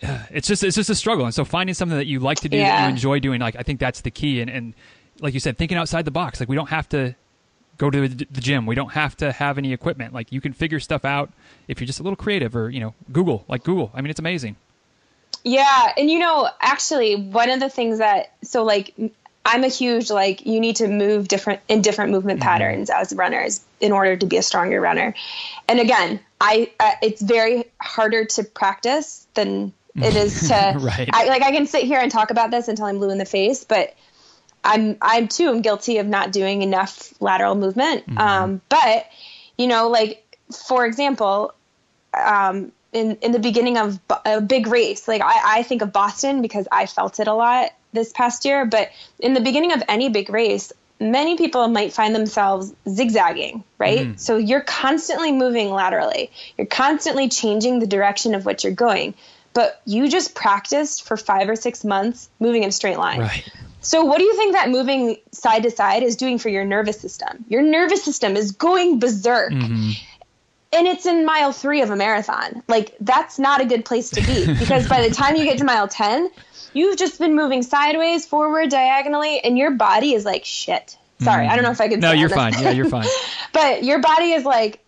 [0.31, 1.25] it's just it's just a struggle.
[1.25, 2.77] And so finding something that you like to do yeah.
[2.77, 4.41] that you enjoy doing, like I think that's the key.
[4.41, 4.73] And and
[5.19, 6.39] like you said, thinking outside the box.
[6.39, 7.15] Like we don't have to
[7.77, 8.65] go to the gym.
[8.65, 10.13] We don't have to have any equipment.
[10.13, 11.31] Like you can figure stuff out
[11.67, 13.91] if you're just a little creative or you know Google like Google.
[13.93, 14.55] I mean, it's amazing.
[15.43, 18.93] Yeah, and you know, actually, one of the things that so like
[19.45, 22.49] I'm a huge like you need to move different in different movement mm-hmm.
[22.49, 25.13] patterns as runners in order to be a stronger runner.
[25.67, 31.09] And again, I uh, it's very harder to practice than it is to right.
[31.11, 33.25] I, like I can sit here and talk about this until I'm blue in the
[33.25, 33.95] face, but
[34.63, 38.05] I'm I'm too am guilty of not doing enough lateral movement.
[38.07, 38.17] Mm-hmm.
[38.17, 39.07] Um, but
[39.57, 41.53] you know, like for example,
[42.13, 46.41] um, in in the beginning of a big race, like I, I think of Boston
[46.41, 48.65] because I felt it a lot this past year.
[48.65, 53.99] But in the beginning of any big race, many people might find themselves zigzagging, right?
[53.99, 54.17] Mm-hmm.
[54.17, 56.31] So you're constantly moving laterally.
[56.57, 59.13] You're constantly changing the direction of what you're going.
[59.53, 63.19] But you just practiced for five or six months moving in a straight line.
[63.19, 63.47] Right.
[63.83, 66.99] So, what do you think that moving side to side is doing for your nervous
[66.99, 67.43] system?
[67.49, 69.51] Your nervous system is going berserk.
[69.51, 69.91] Mm-hmm.
[70.75, 72.63] And it's in mile three of a marathon.
[72.67, 75.65] Like, that's not a good place to be because by the time you get to
[75.65, 76.31] mile 10,
[76.73, 80.97] you've just been moving sideways, forward, diagonally, and your body is like, shit.
[81.19, 81.51] Sorry, mm-hmm.
[81.51, 82.01] I don't know if I could.
[82.01, 82.53] No, you're fine.
[82.53, 83.05] Yeah, you're fine.
[83.53, 84.83] but your body is like,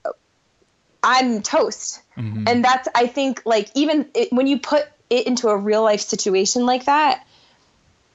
[1.06, 2.02] I'm toast.
[2.18, 2.44] Mm-hmm.
[2.48, 6.02] And that's, I think, like, even it, when you put it into a real life
[6.02, 7.26] situation like that,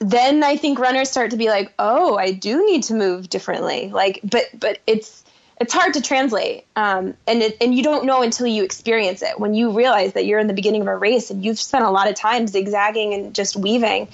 [0.01, 3.91] then I think runners start to be like, oh, I do need to move differently.
[3.91, 5.23] Like, but but it's
[5.61, 9.39] it's hard to translate, um, and it, and you don't know until you experience it.
[9.39, 11.91] When you realize that you're in the beginning of a race and you've spent a
[11.91, 14.09] lot of time zigzagging and just weaving,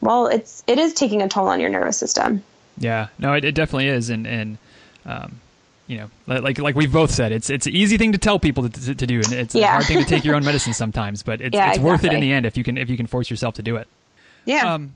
[0.00, 2.44] well, it's it is taking a toll on your nervous system.
[2.78, 4.58] Yeah, no, it, it definitely is, and and
[5.04, 5.40] um,
[5.88, 8.68] you know, like like we've both said, it's it's an easy thing to tell people
[8.68, 9.68] to, to, to do, and it's yeah.
[9.68, 11.22] a hard thing to take your own medicine sometimes.
[11.22, 11.90] But it's, yeah, it's exactly.
[11.90, 13.76] worth it in the end if you can if you can force yourself to do
[13.76, 13.88] it.
[14.44, 14.74] Yeah.
[14.74, 14.94] Um,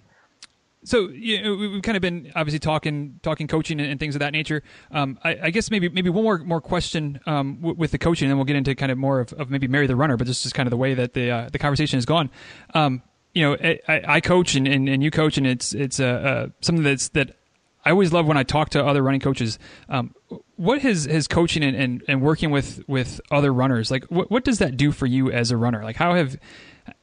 [0.85, 4.33] so you know, we've kind of been obviously talking talking coaching and, things of that
[4.33, 4.63] nature.
[4.91, 8.27] Um, I, I, guess maybe maybe one more more question um, w- with the coaching,
[8.27, 10.17] and then we'll get into kind of more of, of maybe Mary the runner.
[10.19, 12.31] But this is kind of the way that the uh, the conversation has gone.
[12.75, 13.03] Um,
[13.33, 13.57] you know,
[13.89, 17.09] I, I coach and, and, and, you coach, and it's it's uh, uh, something that's
[17.11, 17.37] that
[17.85, 19.59] I always love when I talk to other running coaches.
[19.89, 20.15] Um,
[20.57, 24.05] what has his coaching and, and, and working with with other runners like?
[24.05, 25.83] What what does that do for you as a runner?
[25.83, 26.37] Like, how have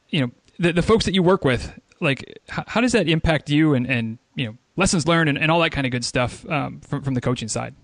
[0.08, 3.50] you know the, the folks that you work with like how, how, does that impact
[3.50, 6.48] you and, and you know lessons learned and, and all that kind of good stuff
[6.48, 7.74] um, from, from the coaching side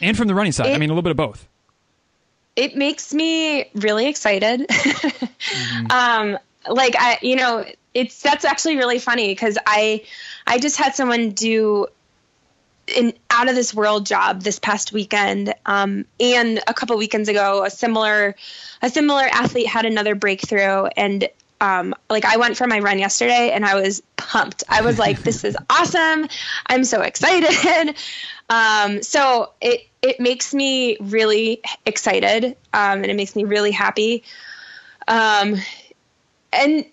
[0.00, 1.48] and from the running side it, i mean a little bit of both
[2.56, 5.86] it makes me really excited mm-hmm.
[5.90, 10.02] um, like i you know it's that's actually really funny because i
[10.48, 11.86] i just had someone do
[12.96, 17.64] an out of this world job this past weekend um, and a couple weekends ago
[17.64, 18.34] a similar
[18.82, 21.28] a similar athlete had another breakthrough and
[21.60, 24.62] um, like I went for my run yesterday and I was pumped.
[24.68, 26.28] I was like, this is awesome.
[26.66, 27.96] I'm so excited.
[28.50, 32.56] Um, so it, it makes me really excited.
[32.72, 34.22] Um, and it makes me really happy.
[35.06, 35.56] Um,
[36.52, 36.84] and,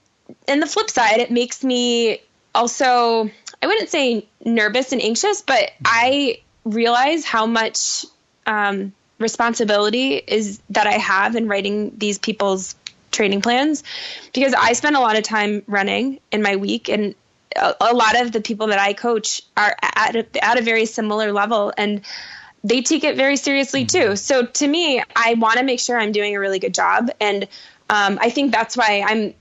[0.48, 2.20] and the flip side, it makes me
[2.54, 3.30] also,
[3.66, 8.06] I wouldn't say nervous and anxious, but I realize how much,
[8.46, 12.76] um, responsibility is that I have in writing these people's
[13.12, 13.84] training plans
[14.34, 17.16] because I spend a lot of time running in my week and
[17.56, 20.86] a, a lot of the people that I coach are at a, at a very
[20.86, 22.02] similar level and
[22.64, 24.10] they take it very seriously mm-hmm.
[24.12, 24.16] too.
[24.16, 27.10] So to me, I want to make sure I'm doing a really good job.
[27.20, 27.48] And
[27.90, 29.34] um, I think that's why I'm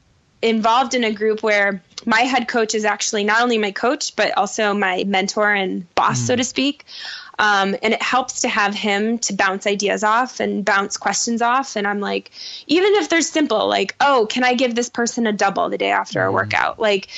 [0.45, 4.37] involved in a group where my head coach is actually not only my coach, but
[4.37, 6.27] also my mentor and boss, mm.
[6.27, 6.85] so to speak.
[7.39, 11.77] Um, and it helps to have him to bounce ideas off and bounce questions off.
[11.77, 12.31] And I'm like,
[12.67, 15.91] even if they're simple, like, oh, can I give this person a double the day
[15.91, 16.29] after mm.
[16.29, 16.79] a workout?
[16.79, 17.09] Like,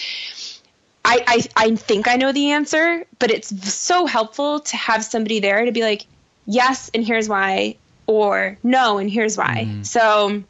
[1.05, 5.41] I, I, I think I know the answer, but it's so helpful to have somebody
[5.41, 6.07] there to be like,
[6.47, 9.67] yes, and here's why, or no, and here's why.
[9.69, 9.85] Mm.
[9.85, 10.43] So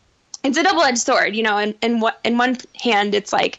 [0.47, 3.59] it's a double edged sword, you know, and, and what, in one hand, it's like,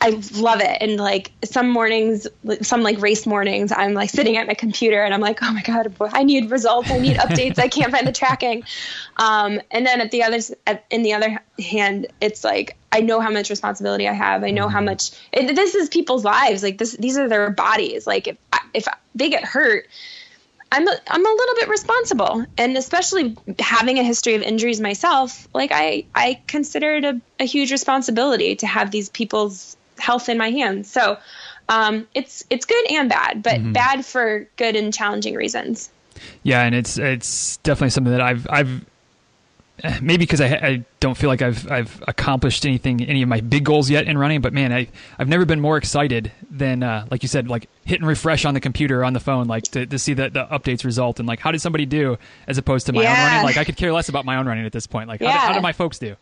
[0.00, 0.76] I love it.
[0.82, 2.26] And like some mornings,
[2.60, 5.62] some like race mornings, I'm like sitting at my computer and I'm like, oh my
[5.62, 6.90] God, I need results.
[6.90, 7.58] I need updates.
[7.58, 8.64] I can't find the tracking.
[9.16, 13.20] Um, and then at the other, at, in the other hand, it's like, I know
[13.20, 14.44] how much responsibility I have.
[14.44, 14.86] I know how mm-hmm.
[14.86, 16.62] much it, this is people's lives.
[16.62, 18.06] Like this, these are their bodies.
[18.06, 18.36] Like if,
[18.74, 19.86] if they get hurt,
[20.74, 25.46] I'm a, I'm a little bit responsible, and especially having a history of injuries myself,
[25.54, 30.36] like I I consider it a, a huge responsibility to have these people's health in
[30.36, 30.90] my hands.
[30.90, 31.16] So
[31.68, 33.70] um, it's it's good and bad, but mm-hmm.
[33.70, 35.90] bad for good and challenging reasons.
[36.42, 38.84] Yeah, and it's it's definitely something that I've I've
[40.02, 43.64] maybe because I, I don't feel like I've I've accomplished anything any of my big
[43.64, 47.22] goals yet in running, but man, I I've never been more excited than uh, like
[47.22, 50.14] you said, like hitting refresh on the computer on the phone, like to, to see
[50.14, 53.10] the, the updates result and like how did somebody do as opposed to my yeah.
[53.10, 53.44] own running.
[53.44, 55.08] Like I could care less about my own running at this point.
[55.08, 55.32] Like how, yeah.
[55.32, 56.16] did, how did my folks do?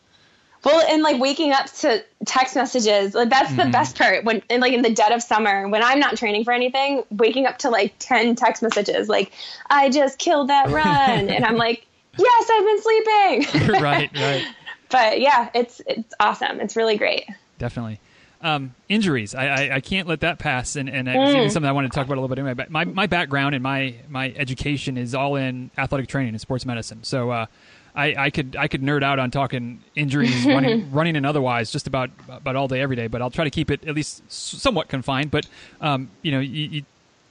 [0.65, 4.63] Well, and like waking up to text messages, like that's the best part when, and
[4.63, 7.71] like in the dead of summer, when I'm not training for anything, waking up to
[7.71, 9.33] like 10 text messages, like,
[9.69, 11.29] I just killed that run.
[11.31, 11.87] and I'm like,
[12.19, 13.81] yes, I've been sleeping.
[13.83, 14.47] right, right.
[14.91, 16.61] But yeah, it's, it's awesome.
[16.61, 17.25] It's really great.
[17.57, 17.99] Definitely.
[18.43, 19.35] Um, injuries.
[19.35, 22.05] I, I, I, can't let that pass, and, and it's something I wanted to talk
[22.05, 22.53] about a little bit anyway.
[22.53, 26.67] But my, my background and my, my education is all in athletic training and sports
[26.67, 27.05] medicine.
[27.05, 27.47] So uh,
[27.95, 31.87] I, I could I could nerd out on talking injuries, running, running and otherwise, just
[31.87, 33.07] about about all day, every day.
[33.07, 35.31] But I'll try to keep it at least somewhat confined.
[35.31, 35.47] But
[35.81, 36.83] um, you know, you, you,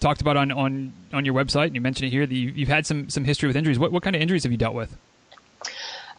[0.02, 2.76] talked about on, on on your website, and you mentioned it here that you, have
[2.76, 3.80] had some some history with injuries.
[3.80, 4.96] What what kind of injuries have you dealt with?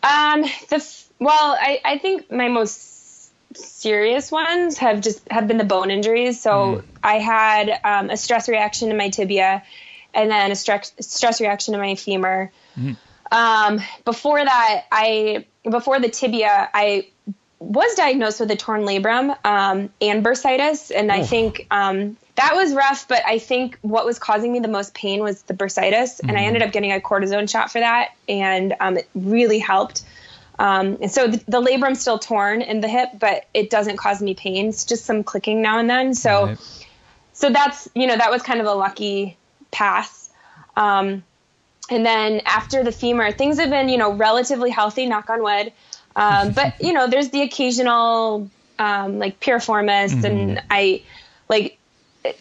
[0.03, 5.65] Um, the well, I I think my most serious ones have just have been the
[5.65, 6.41] bone injuries.
[6.41, 6.85] So mm.
[7.03, 9.63] I had um, a stress reaction in my tibia,
[10.15, 12.51] and then a stress stress reaction in my femur.
[12.79, 12.97] Mm.
[13.31, 17.09] Um, before that, I before the tibia, I
[17.59, 21.15] was diagnosed with a torn labrum um, and bursitis, and oh.
[21.15, 23.09] I think um, that was rough.
[23.09, 26.29] But I think what was causing me the most pain was the bursitis, mm.
[26.29, 26.47] and I mm.
[26.47, 30.03] ended up getting a cortisone shot for that, and um, it really helped.
[30.59, 34.21] Um, and so the, the labrum's still torn in the hip, but it doesn't cause
[34.21, 34.69] me pain.
[34.69, 36.15] It's just some clicking now and then.
[36.15, 36.89] So, right.
[37.33, 39.37] so that's you know that was kind of a lucky
[39.71, 40.31] pass.
[40.77, 41.23] Um,
[41.91, 45.73] and then after the femur, things have been you know relatively healthy, knock on wood.
[46.17, 50.27] Um, but you know, there's the occasional um, like piriformis, mm-hmm.
[50.27, 51.03] and I
[51.49, 51.79] like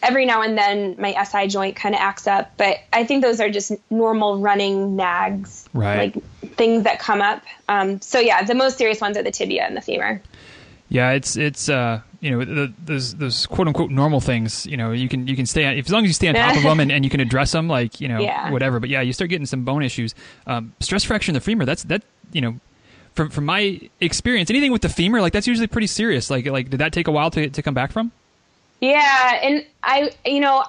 [0.02, 3.40] every now and then my SI joint kind of acts up, but I think those
[3.40, 6.14] are just normal running nags, right.
[6.14, 6.24] like
[6.56, 7.42] things that come up.
[7.68, 10.22] Um, so yeah, the most serious ones are the tibia and the femur.
[10.88, 14.66] Yeah, it's it's uh you know the, those those quote unquote normal things.
[14.66, 16.56] You know you can you can stay on, as long as you stay on top
[16.56, 18.50] of them and, and you can address them like you know yeah.
[18.50, 18.78] whatever.
[18.78, 20.14] But yeah, you start getting some bone issues.
[20.46, 21.64] Um, stress fracture in the femur.
[21.64, 22.02] That's that
[22.32, 22.60] you know
[23.14, 26.30] from from my experience, anything with the femur like that's usually pretty serious.
[26.30, 28.12] Like like did that take a while to to come back from?
[28.82, 30.64] Yeah, and I you know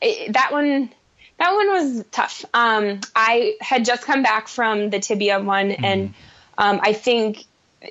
[0.00, 0.90] that one
[1.38, 2.44] that one was tough.
[2.54, 5.84] Um, I had just come back from the tibia one, mm-hmm.
[5.84, 6.14] and
[6.56, 7.44] um, I think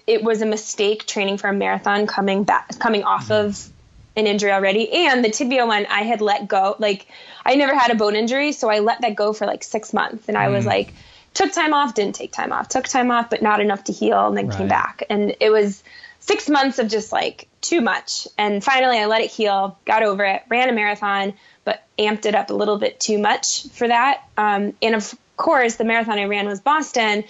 [0.07, 3.49] it was a mistake training for a marathon coming back, coming off mm-hmm.
[3.49, 3.69] of
[4.15, 4.91] an injury already.
[4.91, 6.75] And the tibia one, I had let go.
[6.79, 7.07] Like
[7.45, 10.27] I never had a bone injury, so I let that go for like six months,
[10.27, 10.45] and mm-hmm.
[10.45, 10.69] I was mm-hmm.
[10.69, 10.93] like,
[11.35, 14.27] took time off, didn't take time off, took time off, but not enough to heal,
[14.27, 14.57] and then right.
[14.57, 15.83] came back, and it was
[16.27, 18.27] six months of just like too much.
[18.37, 22.35] And finally, I let it heal, got over it, ran a marathon, but amped it
[22.35, 24.23] up a little bit too much for that.
[24.37, 27.23] Um, and of course, the marathon I ran was Boston,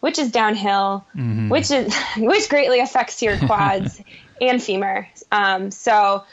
[0.00, 1.50] which is downhill, mm-hmm.
[1.50, 4.00] which is which greatly affects your quads
[4.40, 5.06] and femur.
[5.30, 6.24] Um, so,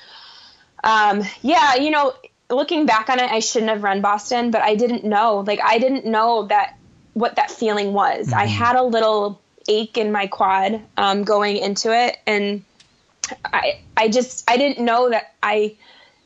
[0.84, 2.14] um, yeah, you know,
[2.49, 5.43] looking back on it, I shouldn't have run Boston, but I didn't know.
[5.45, 6.78] Like, I didn't know that
[7.14, 8.28] what that feeling was.
[8.28, 8.39] Mm-hmm.
[8.39, 12.63] I had a little ache in my quad um, going into it, and
[13.45, 15.78] I I just I didn't know that I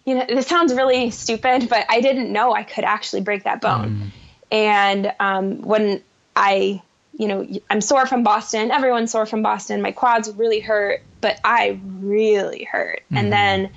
[0.06, 3.62] you know, this sounds really stupid, but I didn't know I could actually break that
[3.62, 3.90] bone.
[3.90, 4.12] Mm.
[4.52, 6.02] And um, when
[6.36, 6.82] I,
[7.18, 9.82] you know, I'm sore from Boston, everyone's sore from Boston.
[9.82, 13.04] My quads really hurt, but I really hurt.
[13.12, 13.18] Mm.
[13.18, 13.30] And mm-hmm.
[13.30, 13.70] then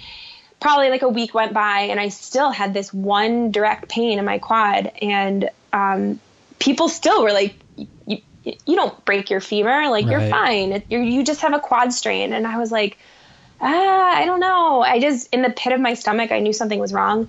[0.61, 4.25] probably like a week went by, and I still had this one direct pain in
[4.25, 4.93] my quad.
[5.03, 6.21] And um,
[6.59, 7.55] people still were like,
[8.45, 10.13] you, don't break your femur, like right.
[10.13, 10.83] you're fine.
[10.89, 12.33] You're, you just have a quad strain.
[12.33, 12.99] And I was like,
[13.61, 14.83] ah, I don't know.
[14.83, 17.29] I just, in the pit of my stomach, I knew something was wrong.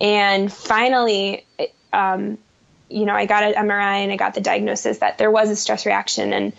[0.00, 1.46] And finally,
[1.92, 2.38] um,
[2.88, 5.56] you know, I got an MRI and I got the diagnosis that there was a
[5.56, 6.52] stress reaction and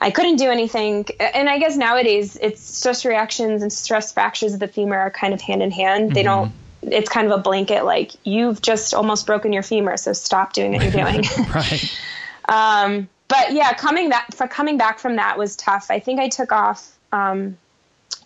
[0.00, 1.06] I couldn't do anything.
[1.20, 5.34] And I guess nowadays it's stress reactions and stress fractures of the femur are kind
[5.34, 6.06] of hand in hand.
[6.06, 6.14] Mm-hmm.
[6.14, 10.12] They don't, it's kind of a blanket like you've just almost broken your femur, so
[10.12, 11.24] stop doing what you're doing.
[11.54, 11.98] right.
[12.48, 15.90] um, but yeah, coming back, for coming back from that was tough.
[15.90, 17.56] I think I took off, um,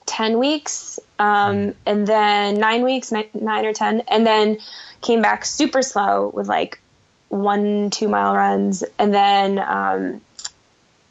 [0.06, 4.58] 10 weeks um, and then nine weeks, nine, nine, or 10, and then
[5.02, 6.80] came back super slow with like
[7.28, 8.82] one, two mile runs.
[8.98, 10.20] And then um,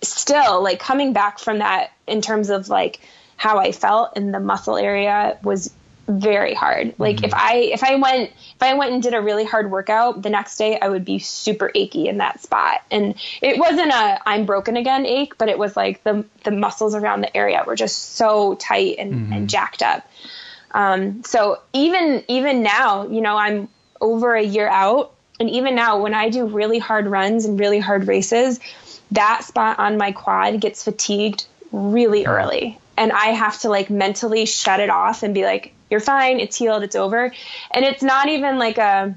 [0.01, 2.99] still, like coming back from that in terms of like
[3.37, 5.71] how I felt in the muscle area was
[6.09, 6.95] very hard.
[6.97, 7.25] Like mm-hmm.
[7.25, 10.29] if I if I went if I went and did a really hard workout, the
[10.29, 12.81] next day I would be super achy in that spot.
[12.89, 16.95] And it wasn't a I'm broken again ache, but it was like the the muscles
[16.95, 19.33] around the area were just so tight and, mm-hmm.
[19.33, 20.09] and jacked up.
[20.71, 23.69] Um, so even even now, you know, I'm
[24.01, 27.79] over a year out, and even now when I do really hard runs and really
[27.79, 28.59] hard races,
[29.11, 34.45] that spot on my quad gets fatigued really early and I have to like mentally
[34.45, 37.33] shut it off and be like, you're fine, it's healed, it's over.
[37.71, 39.15] And it's not even like a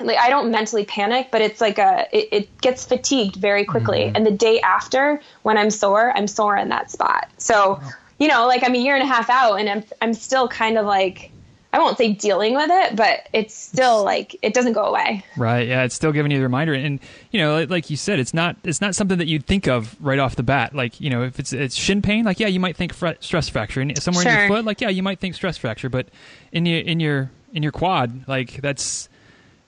[0.00, 4.00] like I don't mentally panic, but it's like a it, it gets fatigued very quickly.
[4.00, 4.16] Mm-hmm.
[4.16, 7.28] And the day after, when I'm sore, I'm sore in that spot.
[7.38, 7.80] So,
[8.18, 10.78] you know, like I'm a year and a half out, and I'm I'm still kind
[10.78, 11.30] of like
[11.72, 15.24] I won't say dealing with it, but it's still like it doesn't go away.
[15.36, 15.68] Right.
[15.68, 15.84] Yeah.
[15.84, 17.00] It's still giving you the reminder, and
[17.30, 20.18] you know, like you said, it's not it's not something that you'd think of right
[20.18, 20.74] off the bat.
[20.74, 23.80] Like you know, if it's it's shin pain, like yeah, you might think stress fracture,
[23.80, 24.32] and somewhere sure.
[24.32, 26.08] in your foot, like yeah, you might think stress fracture, but
[26.52, 29.08] in your in your in your quad, like that's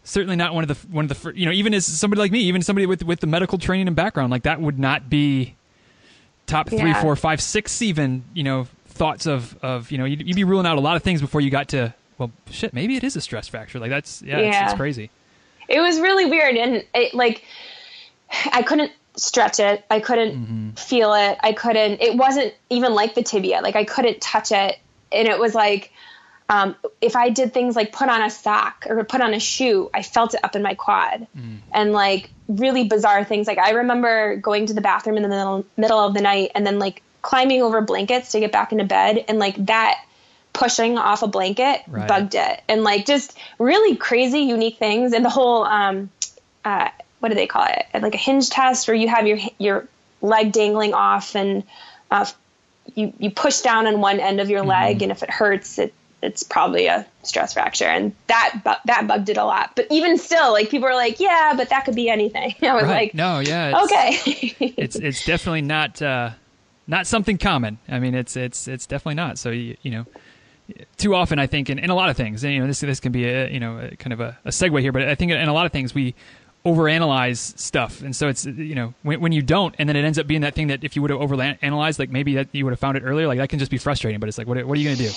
[0.03, 2.41] certainly not one of the one of the you know even as somebody like me,
[2.41, 5.55] even somebody with with the medical training and background, like that would not be
[6.47, 7.01] top three, yeah.
[7.01, 10.67] four, five, six, even you know thoughts of of you know you'd, you'd, be ruling
[10.67, 13.21] out a lot of things before you got to well shit maybe it is a
[13.21, 14.65] stress fracture like that's yeah, yeah.
[14.65, 15.11] It's, it's, crazy
[15.69, 17.45] it was really weird and it like
[18.53, 20.71] i couldn't stretch it i couldn't mm-hmm.
[20.71, 24.79] feel it i couldn't it wasn't even like the tibia like i couldn't touch it
[25.13, 25.93] and it was like
[26.49, 29.89] um, if I did things like put on a sock or put on a shoe,
[29.95, 31.59] I felt it up in my quad, mm.
[31.73, 33.47] and like really bizarre things.
[33.47, 36.67] Like I remember going to the bathroom in the middle middle of the night and
[36.67, 40.05] then like climbing over blankets to get back into bed, and like that
[40.53, 42.07] pushing off a blanket right.
[42.07, 45.13] bugged it, and like just really crazy, unique things.
[45.13, 46.11] And the whole um,
[46.65, 47.87] uh, what do they call it?
[48.01, 49.89] Like a hinge test, where you have your your
[50.21, 51.65] leg dangling off and
[52.11, 52.27] uh,
[52.95, 55.05] you you push down on one end of your leg, mm-hmm.
[55.05, 59.29] and if it hurts, it it's probably a stress fracture and that bu- that bugged
[59.29, 62.09] it a lot but even still like people are like yeah but that could be
[62.09, 62.91] anything i was right.
[62.91, 66.31] like no yeah it's, okay it's it's definitely not uh
[66.87, 70.07] not something common i mean it's it's it's definitely not so you, you know
[70.97, 73.01] too often i think in, in a lot of things and you know this this
[73.01, 75.31] can be a you know a, kind of a, a segue here but i think
[75.31, 76.15] in a lot of things we
[76.65, 80.19] overanalyze stuff, and so it's you know when, when you don't, and then it ends
[80.19, 82.73] up being that thing that if you would have overanalyzed, like maybe that you would
[82.73, 84.19] have found it earlier, like that can just be frustrating.
[84.19, 85.13] But it's like, what what are you gonna do?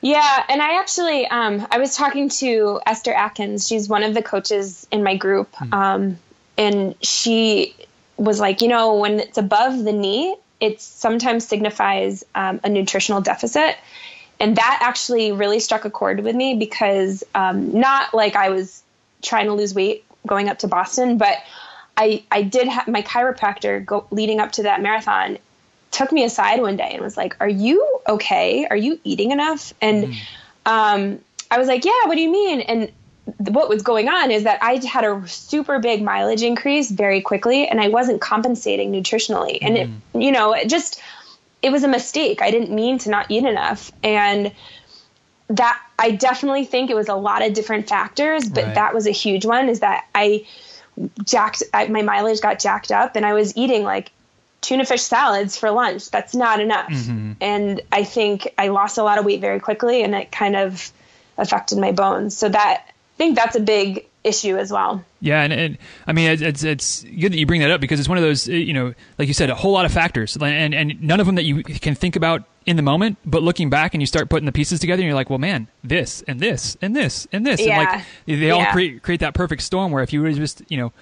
[0.00, 3.68] Yeah, and I actually um, I was talking to Esther Atkins.
[3.68, 5.74] She's one of the coaches in my group, hmm.
[5.74, 6.18] um,
[6.56, 7.74] and she
[8.16, 13.20] was like, you know, when it's above the knee, it sometimes signifies um, a nutritional
[13.20, 13.76] deficit.
[14.40, 18.82] And that actually really struck a chord with me because um, not like I was
[19.22, 21.38] trying to lose weight going up to Boston, but
[21.96, 25.38] I I did have my chiropractor go leading up to that marathon
[25.90, 28.66] took me aside one day and was like, "Are you okay?
[28.68, 30.14] Are you eating enough?" And mm.
[30.66, 31.18] um,
[31.50, 32.04] I was like, "Yeah.
[32.04, 32.92] What do you mean?" And
[33.38, 37.68] what was going on is that I had a super big mileage increase very quickly,
[37.68, 39.96] and I wasn't compensating nutritionally, and mm.
[40.14, 41.00] it you know it just
[41.62, 42.42] it was a mistake.
[42.42, 44.52] I didn't mean to not eat enough, and
[45.48, 48.74] that I definitely think it was a lot of different factors, but right.
[48.74, 49.68] that was a huge one.
[49.68, 50.44] Is that I
[51.24, 54.10] jacked I, my mileage got jacked up, and I was eating like
[54.60, 56.10] tuna fish salads for lunch.
[56.10, 57.32] That's not enough, mm-hmm.
[57.40, 60.90] and I think I lost a lot of weight very quickly, and it kind of
[61.36, 62.36] affected my bones.
[62.36, 62.84] So that
[63.18, 65.04] think that's a big issue as well.
[65.20, 68.08] Yeah, and, and I mean it's it's good that you bring that up because it's
[68.08, 71.02] one of those you know like you said a whole lot of factors and and
[71.02, 74.02] none of them that you can think about in the moment, but looking back and
[74.02, 76.94] you start putting the pieces together and you're like, well, man, this and this and
[76.94, 77.80] this and this yeah.
[77.80, 80.62] and like they all create create that perfect storm where if you would have just
[80.68, 80.92] you know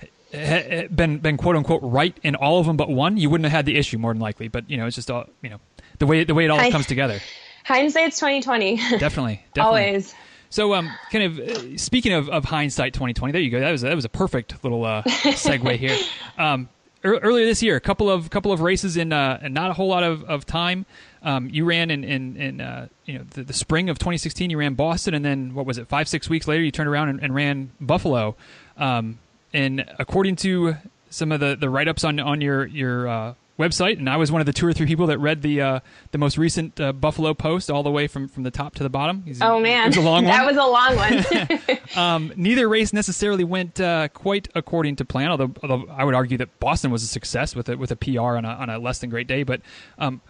[0.00, 3.30] eh, eh, eh, been been quote unquote right in all of them but one, you
[3.30, 4.48] wouldn't have had the issue more than likely.
[4.48, 5.60] But you know it's just all you know
[5.98, 7.20] the way the way it all I, comes together.
[7.64, 8.76] Hindsight's twenty twenty.
[8.76, 9.60] Definitely, definitely.
[9.60, 10.14] Always.
[10.52, 13.32] So, um, kind of uh, speaking of, of hindsight, twenty twenty.
[13.32, 13.58] There you go.
[13.58, 15.96] That was that was a perfect little uh, segue here.
[16.36, 16.68] Um,
[17.02, 20.02] earlier this year, a couple of couple of races in uh, not a whole lot
[20.02, 20.84] of, of time.
[21.22, 24.50] Um, you ran in in, in uh, you know the, the, spring of 2016.
[24.50, 25.88] You ran Boston, and then what was it?
[25.88, 28.36] Five six weeks later, you turned around and, and ran Buffalo.
[28.76, 29.20] Um,
[29.54, 30.76] and according to
[31.08, 34.32] some of the, the write ups on on your your uh, website, and I was
[34.32, 35.80] one of the two or three people that read the uh,
[36.10, 38.90] the most recent uh, Buffalo Post all the way from, from the top to the
[38.90, 39.22] bottom.
[39.24, 41.78] He's, oh man, was that was a long one.
[41.96, 46.38] um, neither race necessarily went uh, quite according to plan, although, although I would argue
[46.38, 48.98] that Boston was a success with a, with a PR on a, on a less
[48.98, 49.42] than great day.
[49.42, 49.60] But
[49.98, 50.20] um,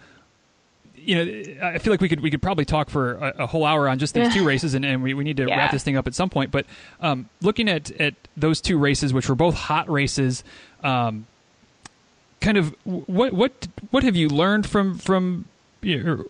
[1.04, 3.64] you know, I feel like we could we could probably talk for a, a whole
[3.64, 5.56] hour on just these two races, and, and we, we need to yeah.
[5.56, 6.50] wrap this thing up at some point.
[6.50, 6.66] But
[7.00, 10.44] um, looking at at those two races, which were both hot races.
[10.82, 11.26] Um,
[12.42, 15.46] kind of what what what have you learned from from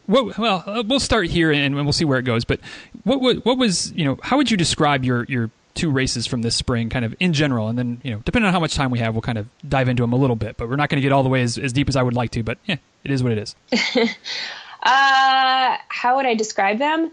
[0.06, 2.44] what, well, uh, we'll start here and, we'll see where it goes.
[2.44, 2.60] But
[3.04, 6.42] what, what what was you know how would you describe your your two races from
[6.42, 8.90] this spring, kind of in general, and then you know depending on how much time
[8.90, 10.56] we have, we'll kind of dive into them a little bit.
[10.56, 12.14] But we're not going to get all the way as, as deep as I would
[12.14, 12.42] like to.
[12.42, 13.54] But yeah, it is what it is.
[14.82, 17.10] uh, how would I describe them?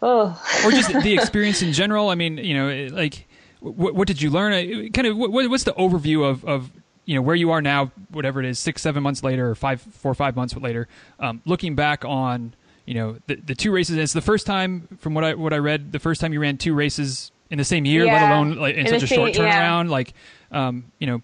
[0.00, 2.08] Oh, or just the experience in general.
[2.08, 3.26] I mean, you know, like
[3.60, 4.52] what, what did you learn?
[4.52, 6.70] Uh, kind of what, what's the overview of of
[7.06, 9.80] you know where you are now, whatever it is, six, seven months later, or five,
[9.80, 10.88] four, or five months later,
[11.20, 12.54] um, looking back on
[12.86, 13.96] you know the the two races.
[13.96, 16.56] It's the first time, from what I what I read, the first time you ran
[16.58, 18.12] two races in the same year, Yeah.
[18.14, 19.68] let alone like in, In such a short same- yeah.
[19.68, 19.88] turnaround.
[19.90, 20.14] Like,
[20.50, 21.22] um, you know,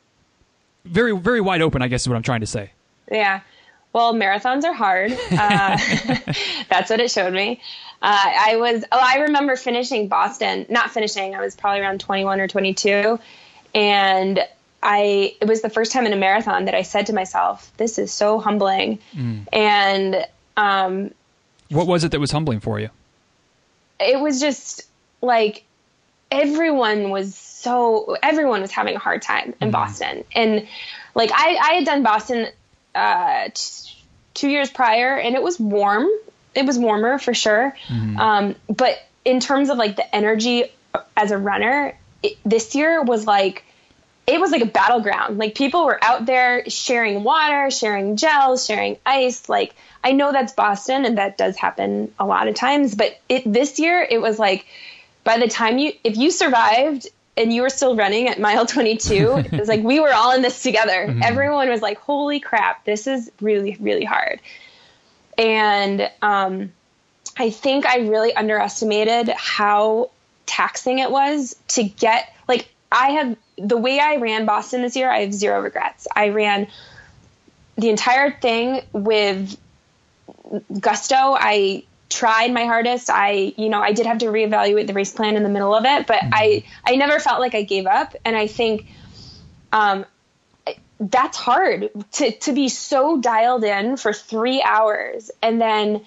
[0.85, 1.83] very very wide open.
[1.83, 2.71] I guess is what I'm trying to say.
[3.11, 3.41] Yeah.
[3.93, 5.11] Well, marathons are hard.
[5.33, 5.77] Uh,
[6.69, 7.61] that's what it showed me.
[8.01, 12.41] Uh, I was, oh, I remember finishing Boston, not finishing, I was probably around 21
[12.41, 13.19] or 22.
[13.75, 14.39] And
[14.83, 17.99] I, it was the first time in a marathon that I said to myself, this
[17.99, 18.99] is so humbling.
[19.53, 20.27] And
[20.57, 21.13] um,
[21.71, 22.91] What was it that was humbling for you?
[24.03, 24.83] it was just
[25.21, 25.65] like
[26.31, 30.67] everyone was so everyone was having a hard time in Boston, and
[31.15, 32.49] like I I had done Boston
[32.95, 33.95] uh, t-
[34.33, 36.07] two years prior, and it was warm.
[36.55, 37.77] It was warmer for sure,
[38.19, 40.65] um, but in terms of like the energy
[41.17, 43.65] as a runner, it, this year was like
[44.31, 45.39] it was like a battleground.
[45.39, 49.49] Like people were out there sharing water, sharing gels, sharing ice.
[49.49, 49.75] Like
[50.05, 53.79] I know that's Boston and that does happen a lot of times, but it this
[53.79, 54.67] year it was like
[55.25, 59.37] by the time you if you survived and you were still running at mile 22,
[59.53, 61.19] it was like we were all in this together.
[61.23, 64.41] Everyone was like, "Holy crap, this is really really hard."
[65.37, 66.73] And um
[67.37, 70.11] I think I really underestimated how
[70.47, 75.11] taxing it was to get like I have the way I ran Boston this year,
[75.11, 76.07] I have zero regrets.
[76.15, 76.67] I ran
[77.77, 79.59] the entire thing with
[80.81, 81.17] gusto.
[81.17, 83.11] I tried my hardest.
[83.11, 85.85] I, you know, I did have to reevaluate the race plan in the middle of
[85.85, 88.17] it, but I, I never felt like I gave up.
[88.25, 88.87] And I think,
[89.73, 90.05] um,
[90.99, 96.05] that's hard to, to be so dialed in for three hours and then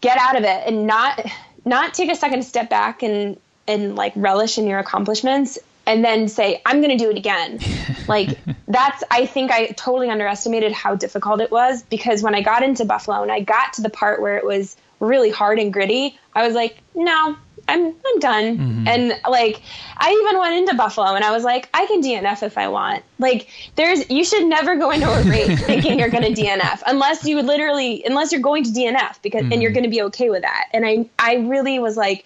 [0.00, 1.20] get out of it and not,
[1.64, 6.04] not take a second to step back and, and like relish in your accomplishments and
[6.04, 7.60] then say, I'm going to do it again.
[8.08, 12.62] like that's, I think I totally underestimated how difficult it was because when I got
[12.62, 16.18] into Buffalo and I got to the part where it was really hard and gritty,
[16.34, 17.36] I was like, no,
[17.68, 18.58] I'm, I'm done.
[18.58, 18.88] Mm-hmm.
[18.88, 19.60] And like,
[19.96, 23.02] I even went into Buffalo and I was like, I can DNF if I want.
[23.18, 27.24] Like there's, you should never go into a race thinking you're going to DNF unless
[27.24, 29.74] you literally, unless you're going to DNF because, and you're mm-hmm.
[29.74, 30.68] going to be okay with that.
[30.72, 32.24] And I, I really was like,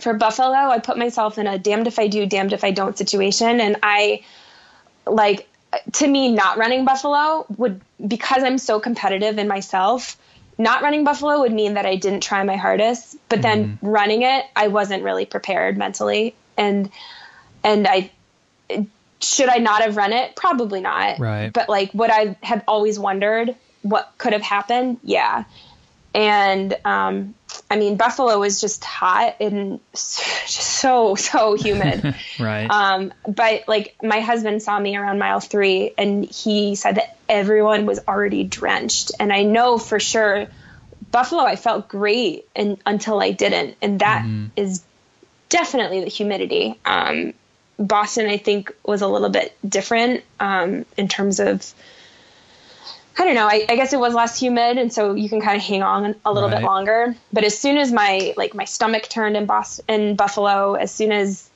[0.00, 2.96] for Buffalo, I put myself in a damned if I do, damned if I don't
[2.96, 3.60] situation.
[3.60, 4.22] And I,
[5.06, 5.48] like,
[5.94, 10.16] to me, not running Buffalo would, because I'm so competitive in myself,
[10.56, 13.16] not running Buffalo would mean that I didn't try my hardest.
[13.28, 16.34] But then running it, I wasn't really prepared mentally.
[16.56, 16.90] And,
[17.62, 18.10] and I,
[19.20, 20.36] should I not have run it?
[20.36, 21.18] Probably not.
[21.18, 21.52] Right.
[21.52, 24.98] But like, would I have always wondered what could have happened?
[25.02, 25.44] Yeah.
[26.14, 27.34] And, um,
[27.70, 32.14] I mean, Buffalo was just hot and just so, so humid.
[32.38, 32.70] Right.
[32.70, 37.84] Um, but like my husband saw me around mile three and he said that everyone
[37.84, 39.12] was already drenched.
[39.18, 40.46] And I know for sure
[41.10, 43.76] Buffalo, I felt great and until I didn't.
[43.82, 44.24] And that
[44.56, 44.82] is
[45.48, 46.78] definitely the humidity.
[46.84, 47.34] Um,
[47.78, 51.72] Boston, I think was a little bit different, um, in terms of,
[53.20, 53.48] I don't know.
[53.48, 56.14] I, I guess it was less humid, and so you can kind of hang on
[56.24, 56.58] a little Right.
[56.60, 57.16] bit longer.
[57.32, 61.10] But as soon as my like my stomach turned in Boston, in Buffalo, as soon
[61.10, 61.48] as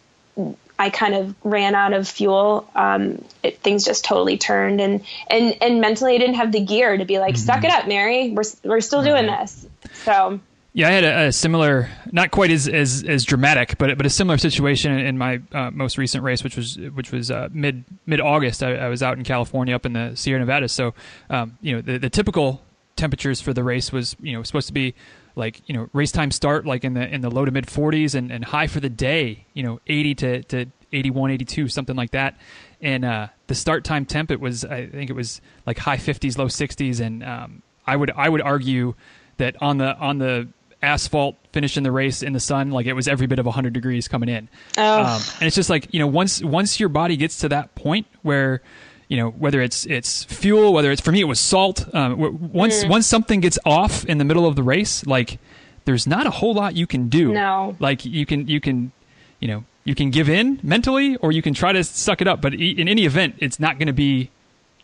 [0.79, 5.57] I kind of ran out of fuel, um, it, things just totally turned, and and
[5.63, 8.31] and mentally, I didn't have the gear to be like, "Suck it up, Mary.
[8.31, 9.65] We're we're still doing this."
[10.05, 10.41] So
[10.75, 14.11] Yeah, I had a, a similar, not quite as, as, as dramatic, but but a
[14.11, 18.21] similar situation in my uh, most recent race, which was which was uh, mid mid
[18.21, 18.63] August.
[18.63, 20.69] I, I was out in California, up in the Sierra Nevada.
[20.69, 20.95] So,
[21.29, 22.63] um, you know, the, the typical
[22.97, 24.95] temperatures for the race was you know supposed to be
[25.35, 28.15] like you know race time start like in the in the low to mid 40s
[28.15, 32.13] and, and high for the day, you know, 80 to to 81, 82, something like
[32.13, 32.37] that.
[32.81, 36.39] And uh, the start time temp, it was I think it was like high 50s,
[36.39, 38.95] low 60s, and um, I would I would argue
[39.37, 40.49] that on the on the
[40.83, 44.09] asphalt finishing the race in the sun like it was every bit of 100 degrees
[44.09, 45.01] coming in Oh.
[45.05, 48.07] um, and it's just like you know once once your body gets to that point
[48.23, 48.63] where
[49.09, 52.85] you know whether it's it's fuel whether it's for me it was salt um, once
[52.87, 55.39] once something gets off in the middle of the race like
[55.85, 57.77] there's not a whole lot you can do No.
[57.79, 58.93] like you can you can
[59.41, 62.41] you know you can give in mentally or you can try to suck it up
[62.41, 64.31] but in any event it's not going to be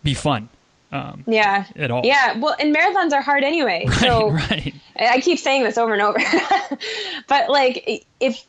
[0.03, 0.49] be fun
[0.91, 2.03] um, yeah, At all.
[2.05, 3.87] Yeah, well, and marathons are hard anyway.
[4.01, 6.19] so right I keep saying this over and over,
[7.29, 8.45] but like if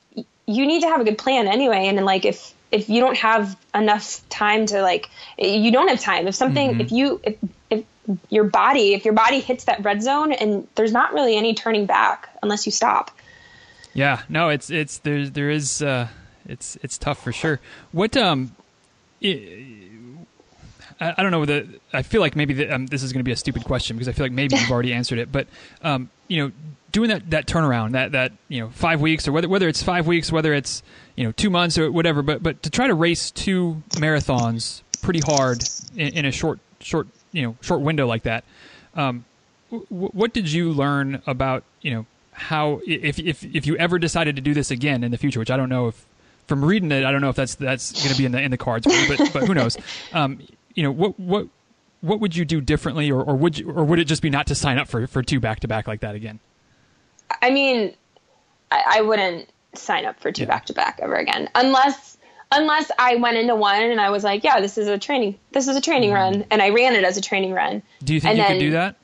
[0.46, 3.18] you need to have a good plan anyway, and then like if if you don't
[3.18, 7.36] have enough time to like you don't have time if something if you if,
[7.70, 7.84] if
[8.30, 11.86] your body if your body hits that red zone and there's not really any turning
[11.86, 13.12] back unless you stop.
[13.94, 16.08] Yeah, no, it's it's there there is uh
[16.48, 17.60] it's it's tough for sure.
[17.92, 18.56] What um
[19.24, 19.66] i-
[21.00, 21.68] I, I don't know the.
[21.94, 24.08] I feel like maybe the, um, this is going to be a stupid question because
[24.08, 25.32] I feel like maybe you've already answered it.
[25.32, 25.48] But
[25.82, 26.52] um, you know,
[26.92, 30.08] doing that that turnaround, that that you know five weeks or whether whether it's five
[30.08, 30.84] weeks, whether it's
[31.16, 35.22] you know two months or whatever, but but to try to race two marathons pretty
[35.22, 35.64] hard
[35.96, 38.44] in, in a short short you know short window like that.
[38.96, 39.26] Um,
[39.72, 44.36] w- what did you learn about you know how if if if you ever decided
[44.38, 46.06] to do this again in the future, which I don't know if
[46.48, 48.52] from reading it, I don't know if that's that's going to be in the in
[48.52, 49.78] the cards, but but who knows?
[50.14, 50.40] Um,
[50.76, 51.48] you know what what
[52.02, 54.48] what would you do differently, or, or would you, or would it just be not
[54.48, 56.40] to sign up for for two back to back like that again?
[57.42, 57.94] I mean,
[58.72, 62.18] I, I wouldn't sign up for two back to back ever again, unless
[62.52, 65.68] unless I went into one and I was like, yeah, this is a training, this
[65.68, 66.38] is a training mm-hmm.
[66.40, 67.82] run, and I ran it as a training run.
[68.04, 68.96] Do you think and you then, could do that?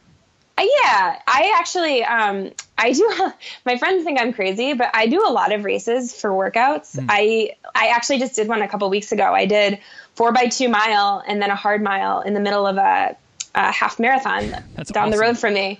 [0.58, 3.32] Uh, yeah, I actually, um, I do.
[3.66, 6.98] My friends think I'm crazy, but I do a lot of races for workouts.
[6.98, 7.08] Mm.
[7.10, 9.34] I, I actually just did one a couple weeks ago.
[9.34, 9.80] I did
[10.16, 13.16] four by two mile and then a hard mile in the middle of a,
[13.54, 15.12] a half marathon That's down awesome.
[15.12, 15.80] the road from me.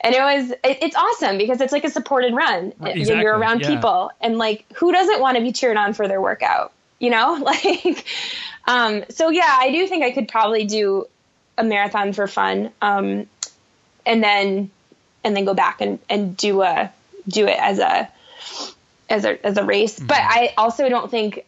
[0.00, 2.72] And it was, it, it's awesome because it's like a supported run.
[2.82, 3.22] Exactly.
[3.22, 3.74] You're around yeah.
[3.74, 6.72] people and like, who doesn't want to be cheered on for their workout?
[6.98, 8.04] You know, like,
[8.66, 11.06] um, so yeah, I do think I could probably do
[11.56, 12.70] a marathon for fun.
[12.82, 13.26] Um,
[14.06, 14.70] and then
[15.22, 16.92] and then go back and, and do a
[17.26, 18.08] do it as a
[19.08, 19.96] as a as a race.
[19.96, 20.06] Mm-hmm.
[20.06, 21.44] But I also don't think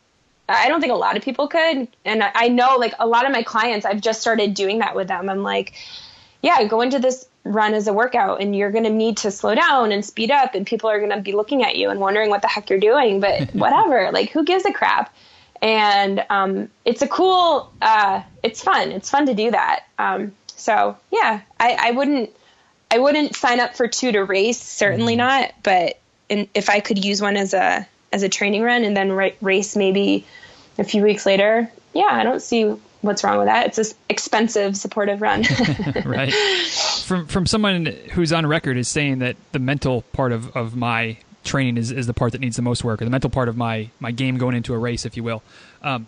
[0.49, 1.89] I don't think a lot of people could.
[2.05, 5.09] And I know like a lot of my clients, I've just started doing that with
[5.09, 5.29] them.
[5.29, 5.75] I'm like,
[6.43, 9.55] yeah, go into this run as a workout and you're going to need to slow
[9.55, 12.31] down and speed up and people are going to be looking at you and wondering
[12.31, 15.15] what the heck you're doing, but whatever, like who gives a crap?
[15.63, 18.93] And, um, it's a cool, uh, it's fun.
[18.93, 19.85] It's fun to do that.
[19.99, 22.31] Um, so yeah, I, I wouldn't,
[22.91, 25.53] I wouldn't sign up for two to race, certainly mm not.
[25.63, 29.13] But in, if I could use one as a as a training run and then
[29.13, 30.25] ra- race maybe
[30.79, 33.67] a few weeks later, yeah, I don't see what's wrong with that.
[33.67, 35.45] It's an expensive, supportive run.
[36.05, 36.33] right.
[37.05, 41.17] From from someone who's on record is saying that the mental part of, of my
[41.45, 43.57] training is, is the part that needs the most work, or the mental part of
[43.57, 45.43] my my game going into a race, if you will.
[45.83, 46.07] Um,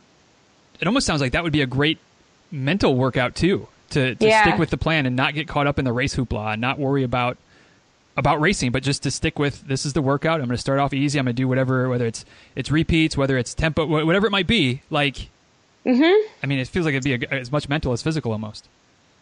[0.80, 1.98] it almost sounds like that would be a great
[2.50, 4.42] mental workout too to, to yeah.
[4.42, 6.78] stick with the plan and not get caught up in the race hoopla and not
[6.78, 7.36] worry about
[8.18, 10.40] about racing, but just to stick with this is the workout.
[10.40, 11.20] I'm going to start off easy.
[11.20, 12.24] I'm going to do whatever, whether it's
[12.56, 14.82] it's repeats, whether it's tempo, whatever it might be.
[14.90, 15.28] Like,
[15.86, 16.28] mm-hmm.
[16.42, 18.68] I mean, it feels like it'd be a, as much mental as physical almost.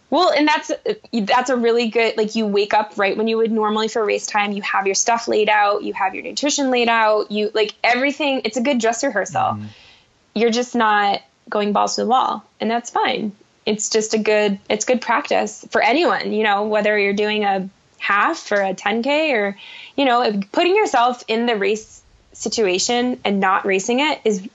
[0.09, 0.73] Well, and that's
[1.13, 4.27] that's a really good like you wake up right when you would normally for race
[4.27, 4.53] time.
[4.53, 8.43] You have your stuff laid out, you have your nutrition laid out, you like everything.
[8.45, 9.41] It's a good dress rehearsal.
[9.41, 9.67] Mm.
[10.35, 13.33] You're just not going balls to the wall, and that's fine
[13.67, 17.69] it's just a good it's good practice for anyone you know whether you're doing a
[17.99, 19.57] half or a 10k or
[19.97, 24.47] you know putting yourself in the race situation and not racing it is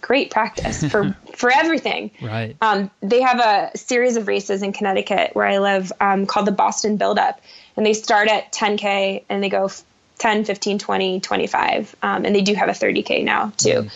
[0.00, 5.34] great practice for for everything right um, they have a series of races in connecticut
[5.34, 7.40] where i live um, called the boston build up
[7.76, 9.70] and they start at 10k and they go
[10.18, 13.90] 10 15 20 25 um, and they do have a 30k now too mm.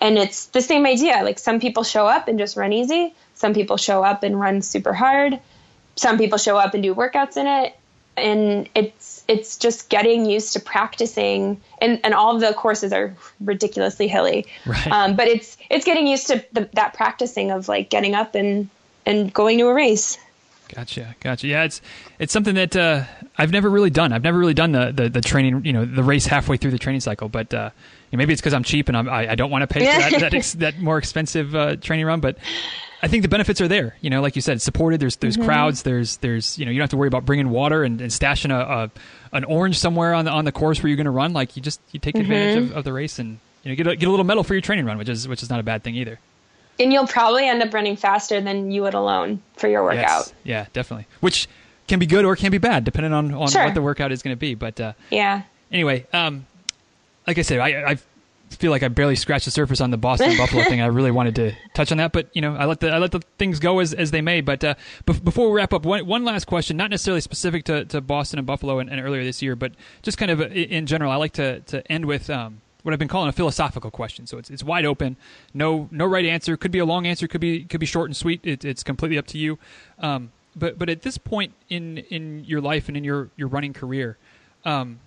[0.00, 3.52] and it's the same idea like some people show up and just run easy some
[3.52, 5.38] people show up and run super hard.
[5.94, 7.75] Some people show up and do workouts in it.
[8.16, 13.14] And it's it's just getting used to practicing and, and all of the courses are
[13.40, 14.46] ridiculously hilly.
[14.64, 14.86] Right.
[14.86, 18.68] Um, but it's it's getting used to the, that practicing of like getting up and
[19.04, 20.18] and going to a race.
[20.74, 21.46] Gotcha, gotcha.
[21.46, 21.80] Yeah, it's
[22.18, 23.04] it's something that uh,
[23.38, 24.12] I've never really done.
[24.12, 26.78] I've never really done the, the, the training, you know, the race halfway through the
[26.78, 27.28] training cycle.
[27.28, 27.70] But uh,
[28.12, 30.20] maybe it's because I'm cheap and I'm, I, I don't want to pay for that
[30.20, 32.20] that, ex, that more expensive uh, training run.
[32.20, 32.38] But
[33.02, 33.96] I think the benefits are there.
[34.00, 35.00] You know, like you said, supported.
[35.00, 35.46] There's there's mm-hmm.
[35.46, 35.82] crowds.
[35.82, 38.50] There's there's you know you don't have to worry about bringing water and, and stashing
[38.50, 41.32] a, a, an orange somewhere on the on the course where you're going to run.
[41.32, 42.22] Like you just you take mm-hmm.
[42.22, 44.54] advantage of, of, the race and you know get a, get a little medal for
[44.54, 46.18] your training run, which is which is not a bad thing either.
[46.78, 50.26] And you'll probably end up running faster than you would alone for your workout.
[50.26, 50.34] Yes.
[50.44, 51.06] Yeah, definitely.
[51.20, 51.48] Which
[51.88, 53.64] can be good or can be bad depending on on sure.
[53.64, 54.54] what the workout is going to be.
[54.54, 55.42] But uh, yeah.
[55.70, 56.46] Anyway, um,
[57.26, 58.06] like I said, I, I've
[58.50, 60.80] feel like I barely scratched the surface on the Boston Buffalo thing.
[60.80, 63.12] I really wanted to touch on that, but you know, I let the I let
[63.12, 64.40] the things go as, as they may.
[64.40, 64.74] But uh,
[65.04, 68.38] be- before we wrap up, one, one last question, not necessarily specific to, to Boston
[68.38, 69.72] and Buffalo and, and earlier this year, but
[70.02, 71.10] just kind of in general.
[71.10, 74.26] I like to to end with um, what I've been calling a philosophical question.
[74.26, 75.16] So it's it's wide open,
[75.52, 76.56] no no right answer.
[76.56, 78.40] Could be a long answer, could be could be short and sweet.
[78.44, 79.58] It, it's completely up to you.
[79.98, 83.72] Um, but but at this point in in your life and in your your running
[83.72, 84.16] career,
[84.64, 85.00] um,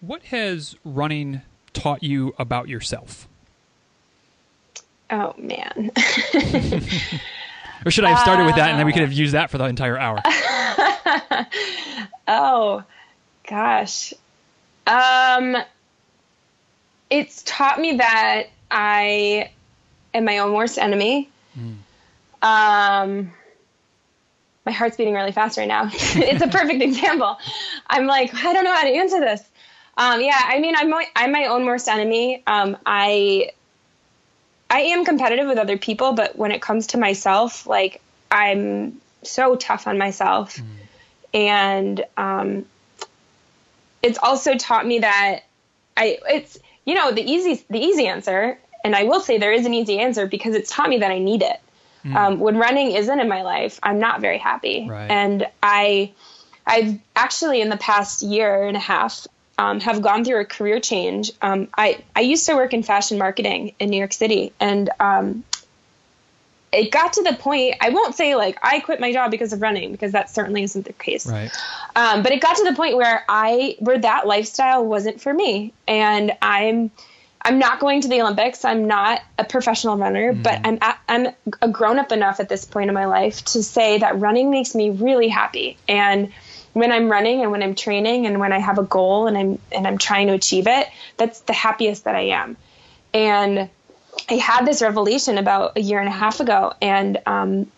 [0.00, 1.42] what has running
[1.72, 3.28] taught you about yourself?
[5.10, 5.90] Oh man.
[7.84, 9.58] or should I have started with that and then we could have used that for
[9.58, 10.20] the entire hour?
[12.28, 12.84] oh
[13.48, 14.12] gosh.
[14.86, 15.56] Um
[17.10, 19.50] it's taught me that I
[20.12, 21.30] am my own worst enemy.
[21.58, 21.76] Mm.
[22.42, 23.32] Um
[24.66, 25.88] my heart's beating really fast right now.
[25.92, 27.38] it's a perfect example.
[27.86, 29.42] I'm like, I don't know how to answer this.
[29.98, 32.42] Um, yeah, I mean, I'm my, I'm my own worst enemy.
[32.46, 33.50] Um, I
[34.70, 39.56] I am competitive with other people, but when it comes to myself, like I'm so
[39.56, 40.64] tough on myself, mm.
[41.34, 42.64] and um,
[44.00, 45.40] it's also taught me that
[45.96, 49.66] I it's you know the easy the easy answer, and I will say there is
[49.66, 51.60] an easy answer because it's taught me that I need it.
[52.04, 52.14] Mm.
[52.14, 55.10] Um, when running isn't in my life, I'm not very happy, right.
[55.10, 56.12] and I
[56.64, 59.26] I've actually in the past year and a half
[59.58, 61.32] um, have gone through a career change.
[61.42, 65.44] Um, I I used to work in fashion marketing in New York City, and um,
[66.72, 67.74] it got to the point.
[67.80, 70.86] I won't say like I quit my job because of running, because that certainly isn't
[70.86, 71.26] the case.
[71.26, 71.50] Right.
[71.96, 75.74] Um, but it got to the point where I where that lifestyle wasn't for me,
[75.86, 76.90] and I'm.
[77.40, 78.64] I'm not going to the Olympics.
[78.64, 80.42] I'm not a professional runner, mm.
[80.42, 81.28] but I'm at, I'm
[81.62, 84.74] a grown up enough at this point in my life to say that running makes
[84.74, 85.78] me really happy.
[85.88, 86.32] And
[86.78, 89.58] when I'm running and when I'm training and when I have a goal and I'm
[89.72, 92.56] and I'm trying to achieve it, that's the happiest that I am.
[93.12, 93.68] And
[94.30, 97.70] I had this revelation about a year and a half ago, and um,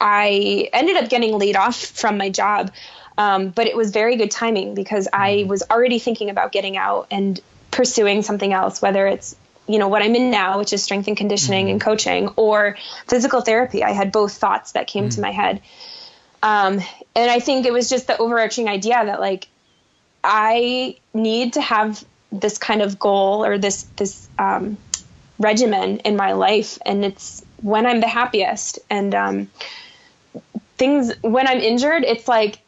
[0.00, 2.72] I ended up getting laid off from my job.
[3.18, 5.48] Um, but it was very good timing because I mm-hmm.
[5.48, 7.38] was already thinking about getting out and
[7.70, 9.36] pursuing something else, whether it's
[9.66, 11.72] you know what I'm in now, which is strength and conditioning mm-hmm.
[11.72, 12.76] and coaching, or
[13.06, 13.84] physical therapy.
[13.84, 15.16] I had both thoughts that came mm-hmm.
[15.16, 15.60] to my head.
[16.42, 16.80] Um,
[17.14, 19.48] and I think it was just the overarching idea that like
[20.24, 24.78] I need to have this kind of goal or this this um,
[25.38, 28.78] regimen in my life, and it's when I'm the happiest.
[28.88, 29.50] And um,
[30.76, 32.58] things when I'm injured, it's like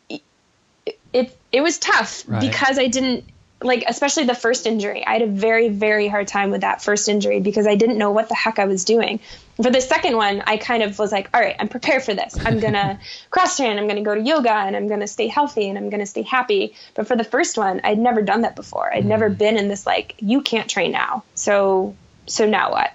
[1.13, 2.41] it it was tough right.
[2.41, 3.25] because I didn't
[3.63, 5.05] like especially the first injury.
[5.07, 8.11] I had a very very hard time with that first injury because I didn't know
[8.11, 9.21] what the heck I was doing.
[9.57, 12.37] For the second one, I kind of was like, all right, I'm prepared for this.
[12.45, 12.99] I'm going to
[13.31, 15.77] cross train, I'm going to go to yoga and I'm going to stay healthy and
[15.77, 16.75] I'm going to stay happy.
[16.95, 18.93] But for the first one, I'd never done that before.
[18.93, 19.09] I'd mm.
[19.09, 21.25] never been in this like you can't train now.
[21.35, 21.97] So
[22.27, 22.91] so now what?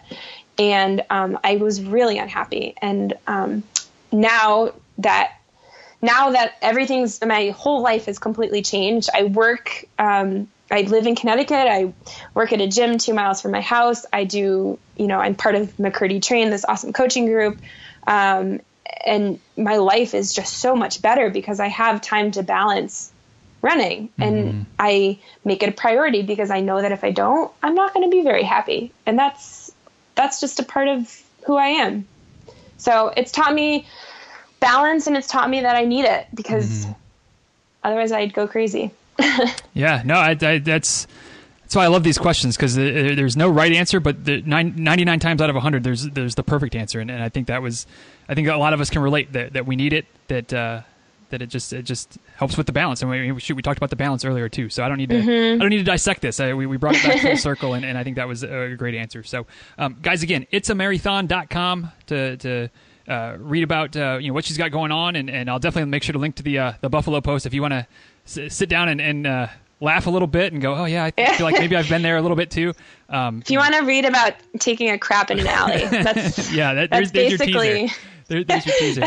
[0.58, 2.74] And um, I was really unhappy.
[2.82, 3.64] And um,
[4.12, 5.34] now that
[6.02, 9.10] now that everything's my whole life has completely changed.
[9.14, 11.68] I work um, I live in Connecticut.
[11.68, 11.94] I
[12.34, 14.06] work at a gym two miles from my house.
[14.12, 17.58] I do, you know, I'm part of McKirdy Train, this awesome coaching group.
[18.06, 18.60] Um,
[19.06, 23.12] and my life is just so much better because I have time to balance
[23.62, 24.62] running and mm-hmm.
[24.78, 28.10] I make it a priority because I know that if I don't, I'm not going
[28.10, 28.92] to be very happy.
[29.06, 29.72] And that's,
[30.16, 32.08] that's just a part of who I am.
[32.78, 33.88] So it's taught me
[34.60, 36.94] balance and it's taught me that I need it because mm-hmm.
[37.84, 38.92] otherwise I'd go crazy.
[39.74, 41.08] yeah, no, I, I, that's
[41.68, 45.42] that's why I love these questions because there's no right answer, but the 99 times
[45.42, 47.86] out of 100, there's there's the perfect answer, and, and, I think that was,
[48.30, 50.82] I think a lot of us can relate that, that we need it, that uh,
[51.30, 53.90] that it just it just helps with the balance, and we, we, we talked about
[53.90, 54.70] the balance earlier too.
[54.70, 55.60] So I don't need to mm-hmm.
[55.60, 56.40] I don't need to dissect this.
[56.40, 58.76] I, we, we brought it back full circle, and, and I think that was a
[58.78, 59.24] great answer.
[59.24, 59.46] So
[59.78, 62.70] um, guys, again, it's a marathon.com to to.
[63.10, 65.90] Uh, read about uh, you know what she's got going on, and, and I'll definitely
[65.90, 67.88] make sure to link to the uh, the Buffalo Post if you want to
[68.28, 69.48] sit down and, and uh,
[69.80, 72.18] laugh a little bit and go, oh yeah, I feel like maybe I've been there
[72.18, 72.74] a little bit too.
[73.10, 76.74] Um, if you want to read about taking a crap in an alley, that's yeah,
[76.74, 77.92] that, that's there's, basically.
[78.28, 79.06] There, there's your teaser.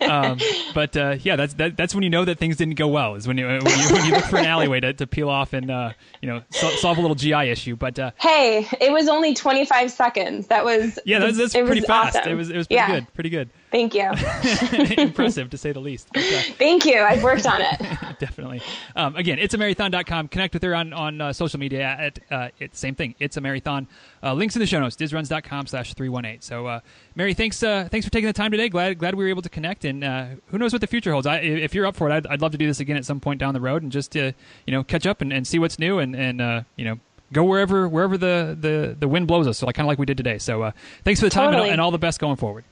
[0.00, 0.38] Um,
[0.74, 3.14] but uh, yeah, that's that, that's when you know that things didn't go well.
[3.14, 5.52] Is when you when you, when you look for an alleyway to, to peel off
[5.52, 7.76] and uh, you know so, solve a little GI issue.
[7.76, 10.48] But uh, hey, it was only 25 seconds.
[10.48, 12.16] That was yeah, that was, that's pretty fast.
[12.16, 12.32] Awesome.
[12.32, 13.00] It was it was pretty yeah.
[13.00, 13.50] good, pretty good.
[13.70, 14.10] Thank you.
[14.98, 16.08] Impressive to say the least.
[16.12, 17.00] But, uh, Thank you.
[17.00, 17.78] I've worked on it.
[18.18, 18.62] definitely.
[18.96, 20.28] Um, again, it's a marathon.com.
[20.28, 23.14] Connect with her on, on uh, social media at uh, it's same thing.
[23.18, 23.86] It's a marathon.
[24.22, 26.40] Uh, links in the show notes, dizruns.com slash 318.
[26.40, 26.80] So, uh,
[27.14, 28.68] Mary, thanks uh, thanks for taking the time today.
[28.68, 29.84] Glad glad we were able to connect.
[29.84, 31.26] And uh, who knows what the future holds.
[31.26, 33.20] I, if you're up for it, I'd, I'd love to do this again at some
[33.20, 34.32] point down the road and just to,
[34.66, 36.98] you know, catch up and, and see what's new and, and you know,
[37.32, 39.58] go wherever wherever the, the, the wind blows us.
[39.58, 40.38] So, like, kind of like we did today.
[40.38, 40.72] So,
[41.04, 41.68] thanks for the time totally.
[41.68, 42.64] and, and all the best going forward.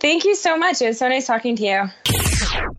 [0.00, 0.80] Thank you so much.
[0.80, 1.82] It was so nice talking to you.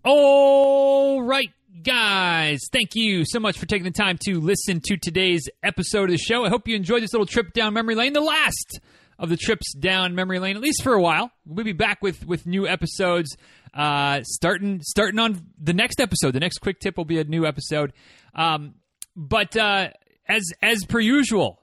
[0.03, 1.49] All right,
[1.83, 2.59] guys.
[2.71, 6.17] Thank you so much for taking the time to listen to today's episode of the
[6.17, 6.45] show.
[6.45, 8.79] I hope you enjoyed this little trip down memory lane, the last
[9.19, 11.31] of the trips down memory lane, at least for a while.
[11.45, 13.37] We'll be back with with new episodes
[13.73, 16.31] uh, starting starting on the next episode.
[16.31, 17.93] The next quick tip will be a new episode.
[18.33, 18.75] Um,
[19.15, 19.89] but uh,
[20.27, 21.60] as as per usual,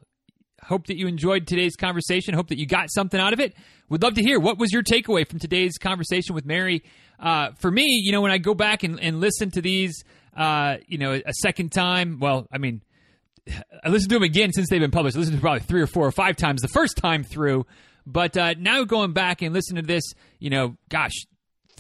[0.69, 2.35] hope that you enjoyed today's conversation.
[2.35, 3.55] Hope that you got something out of it.
[3.89, 6.85] Would love to hear what was your takeaway from today's conversation with Mary.
[7.19, 10.05] Uh, for me, you know, when I go back and, and listen to these,
[10.37, 12.83] uh, you know, a second time, well, I mean,
[13.85, 15.16] I listened to them again since they've been published.
[15.16, 17.66] I listened to probably three or four or five times the first time through.
[18.07, 20.05] But uh, now going back and listening to this,
[20.39, 21.12] you know, gosh,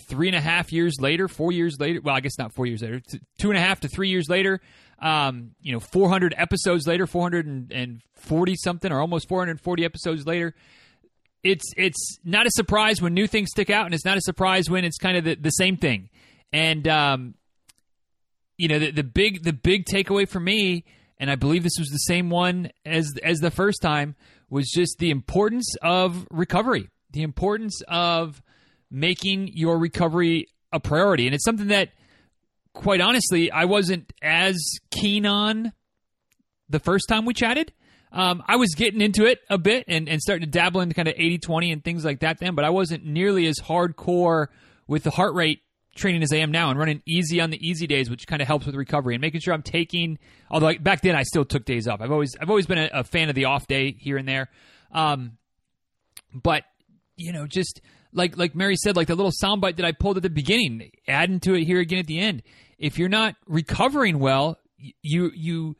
[0.08, 2.00] three and a half years later, four years later.
[2.02, 3.00] Well, I guess not four years later.
[3.38, 4.60] Two and a half to three years later.
[5.00, 10.54] Um, you know, 400 episodes later, 440 something, or almost 440 episodes later.
[11.44, 14.68] It's it's not a surprise when new things stick out, and it's not a surprise
[14.68, 16.10] when it's kind of the, the same thing.
[16.52, 17.34] And um,
[18.56, 20.84] you know, the, the big the big takeaway for me,
[21.18, 24.16] and I believe this was the same one as as the first time,
[24.50, 28.42] was just the importance of recovery, the importance of
[28.90, 31.26] making your recovery a priority.
[31.26, 31.90] And it's something that,
[32.78, 34.56] quite honestly, I wasn't as
[34.92, 35.72] keen on
[36.68, 37.72] the first time we chatted.
[38.12, 41.08] Um, I was getting into it a bit and, and starting to dabble into kind
[41.08, 44.46] of 80 20 and things like that then, but I wasn't nearly as hardcore
[44.86, 45.60] with the heart rate
[45.96, 48.46] training as I am now and running easy on the easy days, which kind of
[48.46, 50.18] helps with recovery and making sure I'm taking.
[50.48, 52.00] Although back then I still took days off.
[52.00, 54.48] I've always I've always been a, a fan of the off day here and there,
[54.92, 55.36] um,
[56.32, 56.62] but
[57.16, 57.80] you know just
[58.12, 61.40] like like Mary said, like the little soundbite that I pulled at the beginning, adding
[61.40, 62.42] to it here again at the end.
[62.78, 64.58] If you're not recovering well,
[65.02, 65.76] you you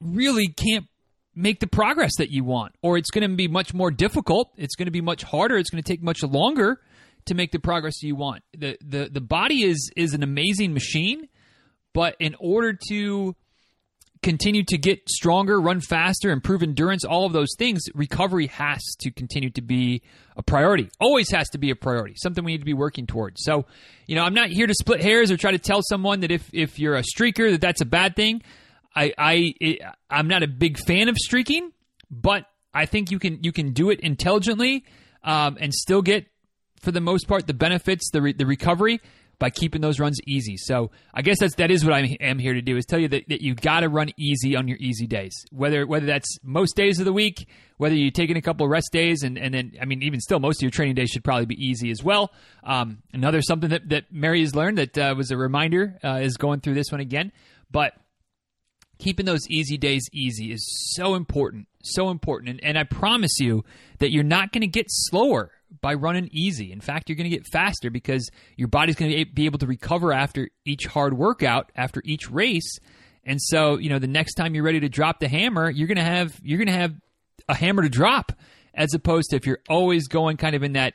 [0.00, 0.86] really can't
[1.34, 4.52] make the progress that you want, or it's going to be much more difficult.
[4.56, 5.56] It's going to be much harder.
[5.56, 6.80] It's going to take much longer
[7.26, 8.42] to make the progress you want.
[8.56, 11.28] the the The body is is an amazing machine,
[11.92, 13.36] but in order to
[14.22, 19.10] continue to get stronger, run faster, improve endurance, all of those things, recovery has to
[19.10, 20.02] continue to be
[20.36, 20.88] a priority.
[21.00, 23.42] Always has to be a priority, something we need to be working towards.
[23.44, 23.66] So,
[24.06, 26.48] you know, I'm not here to split hairs or try to tell someone that if,
[26.52, 28.42] if you're a streaker that that's a bad thing.
[28.94, 31.72] I, I I'm not a big fan of streaking,
[32.10, 34.84] but I think you can you can do it intelligently
[35.22, 36.26] um, and still get,
[36.80, 39.00] for the most part, the benefits, the re- the recovery
[39.38, 40.56] by keeping those runs easy.
[40.56, 43.08] So I guess that's that is what I am here to do is tell you
[43.08, 45.34] that, that you got to run easy on your easy days.
[45.50, 48.90] Whether whether that's most days of the week, whether you're taking a couple of rest
[48.92, 51.46] days, and, and then I mean even still most of your training days should probably
[51.46, 52.32] be easy as well.
[52.64, 56.36] Um, another something that, that Mary has learned that uh, was a reminder uh, is
[56.36, 57.32] going through this one again,
[57.70, 57.92] but
[58.98, 62.50] keeping those easy days easy is so important, so important.
[62.50, 63.64] And, and I promise you
[63.98, 66.72] that you're not going to get slower by running easy.
[66.72, 69.66] In fact, you're going to get faster because your body's going to be able to
[69.66, 72.78] recover after each hard workout, after each race.
[73.24, 75.96] And so, you know, the next time you're ready to drop the hammer, you're going
[75.96, 76.94] to have you're going to have
[77.48, 78.32] a hammer to drop
[78.74, 80.94] as opposed to if you're always going kind of in that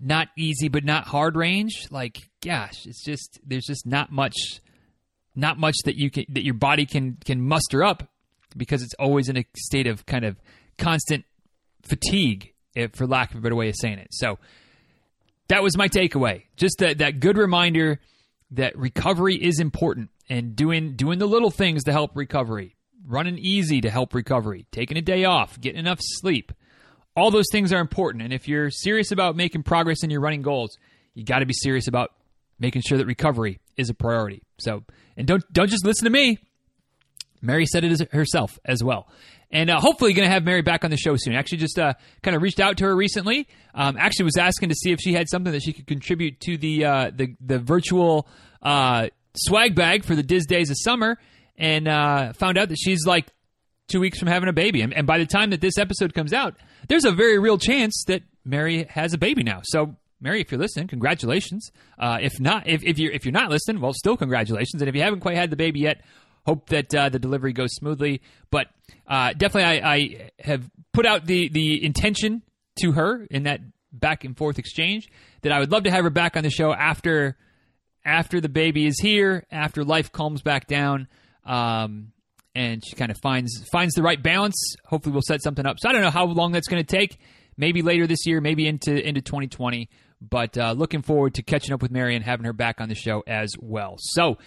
[0.00, 4.60] not easy but not hard range, like gosh, it's just there's just not much
[5.36, 8.10] not much that you can that your body can can muster up
[8.56, 10.36] because it's always in a state of kind of
[10.78, 11.24] constant
[11.82, 14.08] fatigue if, for lack of a better way of saying it.
[14.10, 14.38] So
[15.48, 16.44] that was my takeaway.
[16.56, 18.00] Just that that good reminder
[18.52, 22.76] that recovery is important and doing doing the little things to help recovery,
[23.06, 26.52] running easy to help recovery, taking a day off, getting enough sleep.
[27.14, 28.22] All those things are important.
[28.22, 30.76] And if you're serious about making progress in your running goals,
[31.14, 32.12] you got to be serious about
[32.58, 34.42] making sure that recovery is a priority.
[34.58, 34.84] So,
[35.16, 36.38] and don't don't just listen to me.
[37.42, 39.08] Mary said it herself as well
[39.50, 41.34] and uh, hopefully going to have Mary back on the show soon.
[41.34, 43.46] Actually, just uh, kind of reached out to her recently.
[43.74, 46.56] Um, actually, was asking to see if she had something that she could contribute to
[46.56, 48.28] the uh, the the virtual
[48.62, 51.18] uh, swag bag for the Diz Days of Summer,
[51.56, 53.26] and uh, found out that she's like
[53.88, 54.82] two weeks from having a baby.
[54.82, 56.56] And, and by the time that this episode comes out,
[56.88, 59.60] there's a very real chance that Mary has a baby now.
[59.62, 59.94] So
[60.26, 61.70] Mary, if you're listening, congratulations.
[61.96, 64.82] Uh, if not, if, if you're if you're not listening, well, still congratulations.
[64.82, 66.02] And if you haven't quite had the baby yet,
[66.44, 68.22] hope that uh, the delivery goes smoothly.
[68.50, 68.66] But
[69.06, 72.42] uh, definitely, I, I, have put out the the intention
[72.80, 73.60] to her in that
[73.92, 75.08] back and forth exchange
[75.42, 77.36] that I would love to have her back on the show after
[78.04, 81.06] after the baby is here, after life calms back down.
[81.44, 82.12] Um,
[82.52, 84.74] and she kind of finds finds the right balance.
[84.86, 85.76] Hopefully, we'll set something up.
[85.78, 87.18] So I don't know how long that's going to take.
[87.56, 89.88] Maybe later this year, maybe into into 2020.
[90.20, 92.94] But uh, looking forward to catching up with Mary and having her back on the
[92.94, 93.96] show as well.
[93.98, 94.38] So,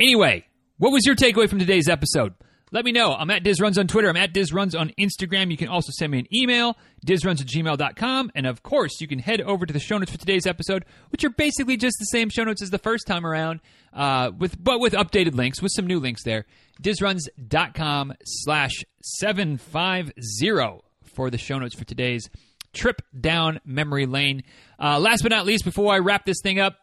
[0.00, 0.44] anyway,
[0.78, 2.34] what was your takeaway from today's episode?
[2.72, 3.12] Let me know.
[3.12, 4.08] I'm at DizRuns on Twitter.
[4.08, 5.50] I'm at DizRuns on Instagram.
[5.50, 8.32] You can also send me an email, dizruns at gmail.com.
[8.34, 11.22] And of course, you can head over to the show notes for today's episode, which
[11.22, 13.60] are basically just the same show notes as the first time around,
[13.92, 16.46] uh, with but with updated links, with some new links there.
[16.82, 20.82] DizRuns.com slash 750
[21.14, 22.30] for the show notes for today's
[22.72, 24.44] trip down memory lane.
[24.78, 26.76] Uh, last but not least, before I wrap this thing up,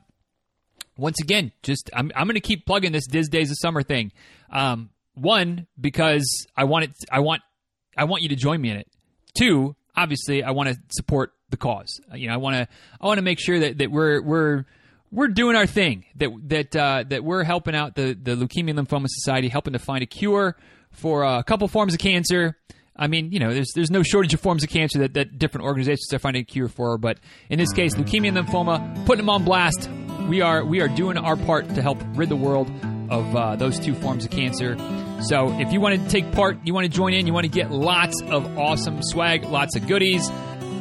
[0.97, 4.11] once again, just I'm I'm going to keep plugging this Diz Days of Summer thing.
[4.51, 6.91] Um, one because I want it.
[7.11, 7.41] I want
[7.97, 8.87] I want you to join me in it.
[9.37, 11.99] Two, obviously, I want to support the cause.
[12.13, 12.67] You know, I want to
[12.99, 14.65] I want to make sure that, that we're we're
[15.11, 16.05] we're doing our thing.
[16.15, 20.03] That that uh, that we're helping out the the Leukemia Lymphoma Society, helping to find
[20.03, 20.55] a cure
[20.91, 22.57] for a couple forms of cancer.
[22.99, 25.65] I mean, you know, there's there's no shortage of forms of cancer that, that different
[25.65, 27.17] organizations are finding a cure for, but
[27.49, 29.89] in this case, leukemia and lymphoma, putting them on blast.
[30.27, 32.69] We are we are doing our part to help rid the world
[33.09, 34.77] of uh, those two forms of cancer.
[35.21, 37.51] So if you want to take part, you want to join in, you want to
[37.51, 40.29] get lots of awesome swag, lots of goodies,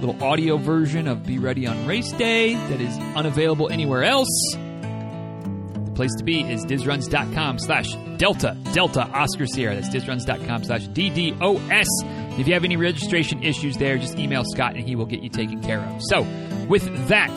[0.00, 4.28] little audio version of Be Ready on Race Day that is unavailable anywhere else.
[5.99, 9.74] Place to be is dizruns.com slash delta delta Oscar Sierra.
[9.74, 12.38] That's dizruns.com slash DDOS.
[12.38, 15.28] If you have any registration issues there, just email Scott and he will get you
[15.28, 16.01] taken care of.
[16.05, 16.22] So
[16.68, 17.36] with that,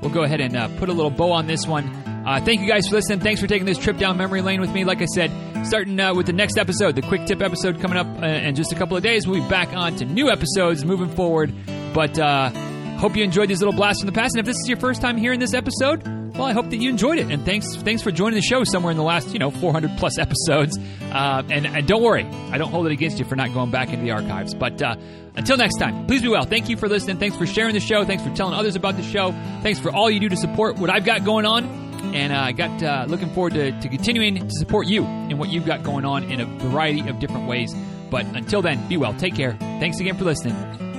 [0.00, 1.88] we'll go ahead and uh, put a little bow on this one.
[2.24, 3.18] Uh, thank you guys for listening.
[3.18, 4.84] Thanks for taking this trip down memory lane with me.
[4.84, 5.32] Like I said,
[5.66, 8.70] starting uh, with the next episode, the quick tip episode coming up uh, in just
[8.70, 9.26] a couple of days.
[9.26, 11.52] We'll be back on to new episodes moving forward.
[11.92, 12.50] But uh,
[12.98, 14.36] hope you enjoyed these little blasts from the past.
[14.36, 16.90] And if this is your first time hearing this episode, well, I hope that you
[16.90, 17.30] enjoyed it.
[17.30, 20.18] And thanks, thanks for joining the show somewhere in the last, you know, 400 plus
[20.18, 20.78] episodes.
[21.10, 23.88] Uh, and, and, don't worry, I don't hold it against you for not going back
[23.88, 24.54] into the archives.
[24.54, 24.96] But uh,
[25.34, 26.44] until next time, please be well.
[26.44, 27.18] Thank you for listening.
[27.18, 28.04] Thanks for sharing the show.
[28.04, 29.32] Thanks for telling others about the show.
[29.62, 31.86] Thanks for all you do to support what I've got going on.
[32.14, 35.48] And I uh, got uh, looking forward to, to continuing to support you in what
[35.48, 37.74] you've got going on in a variety of different ways.
[38.10, 39.14] But until then, be well.
[39.14, 39.56] Take care.
[39.58, 40.54] Thanks again for listening,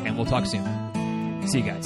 [0.05, 1.47] and we'll talk soon.
[1.47, 1.85] See you guys.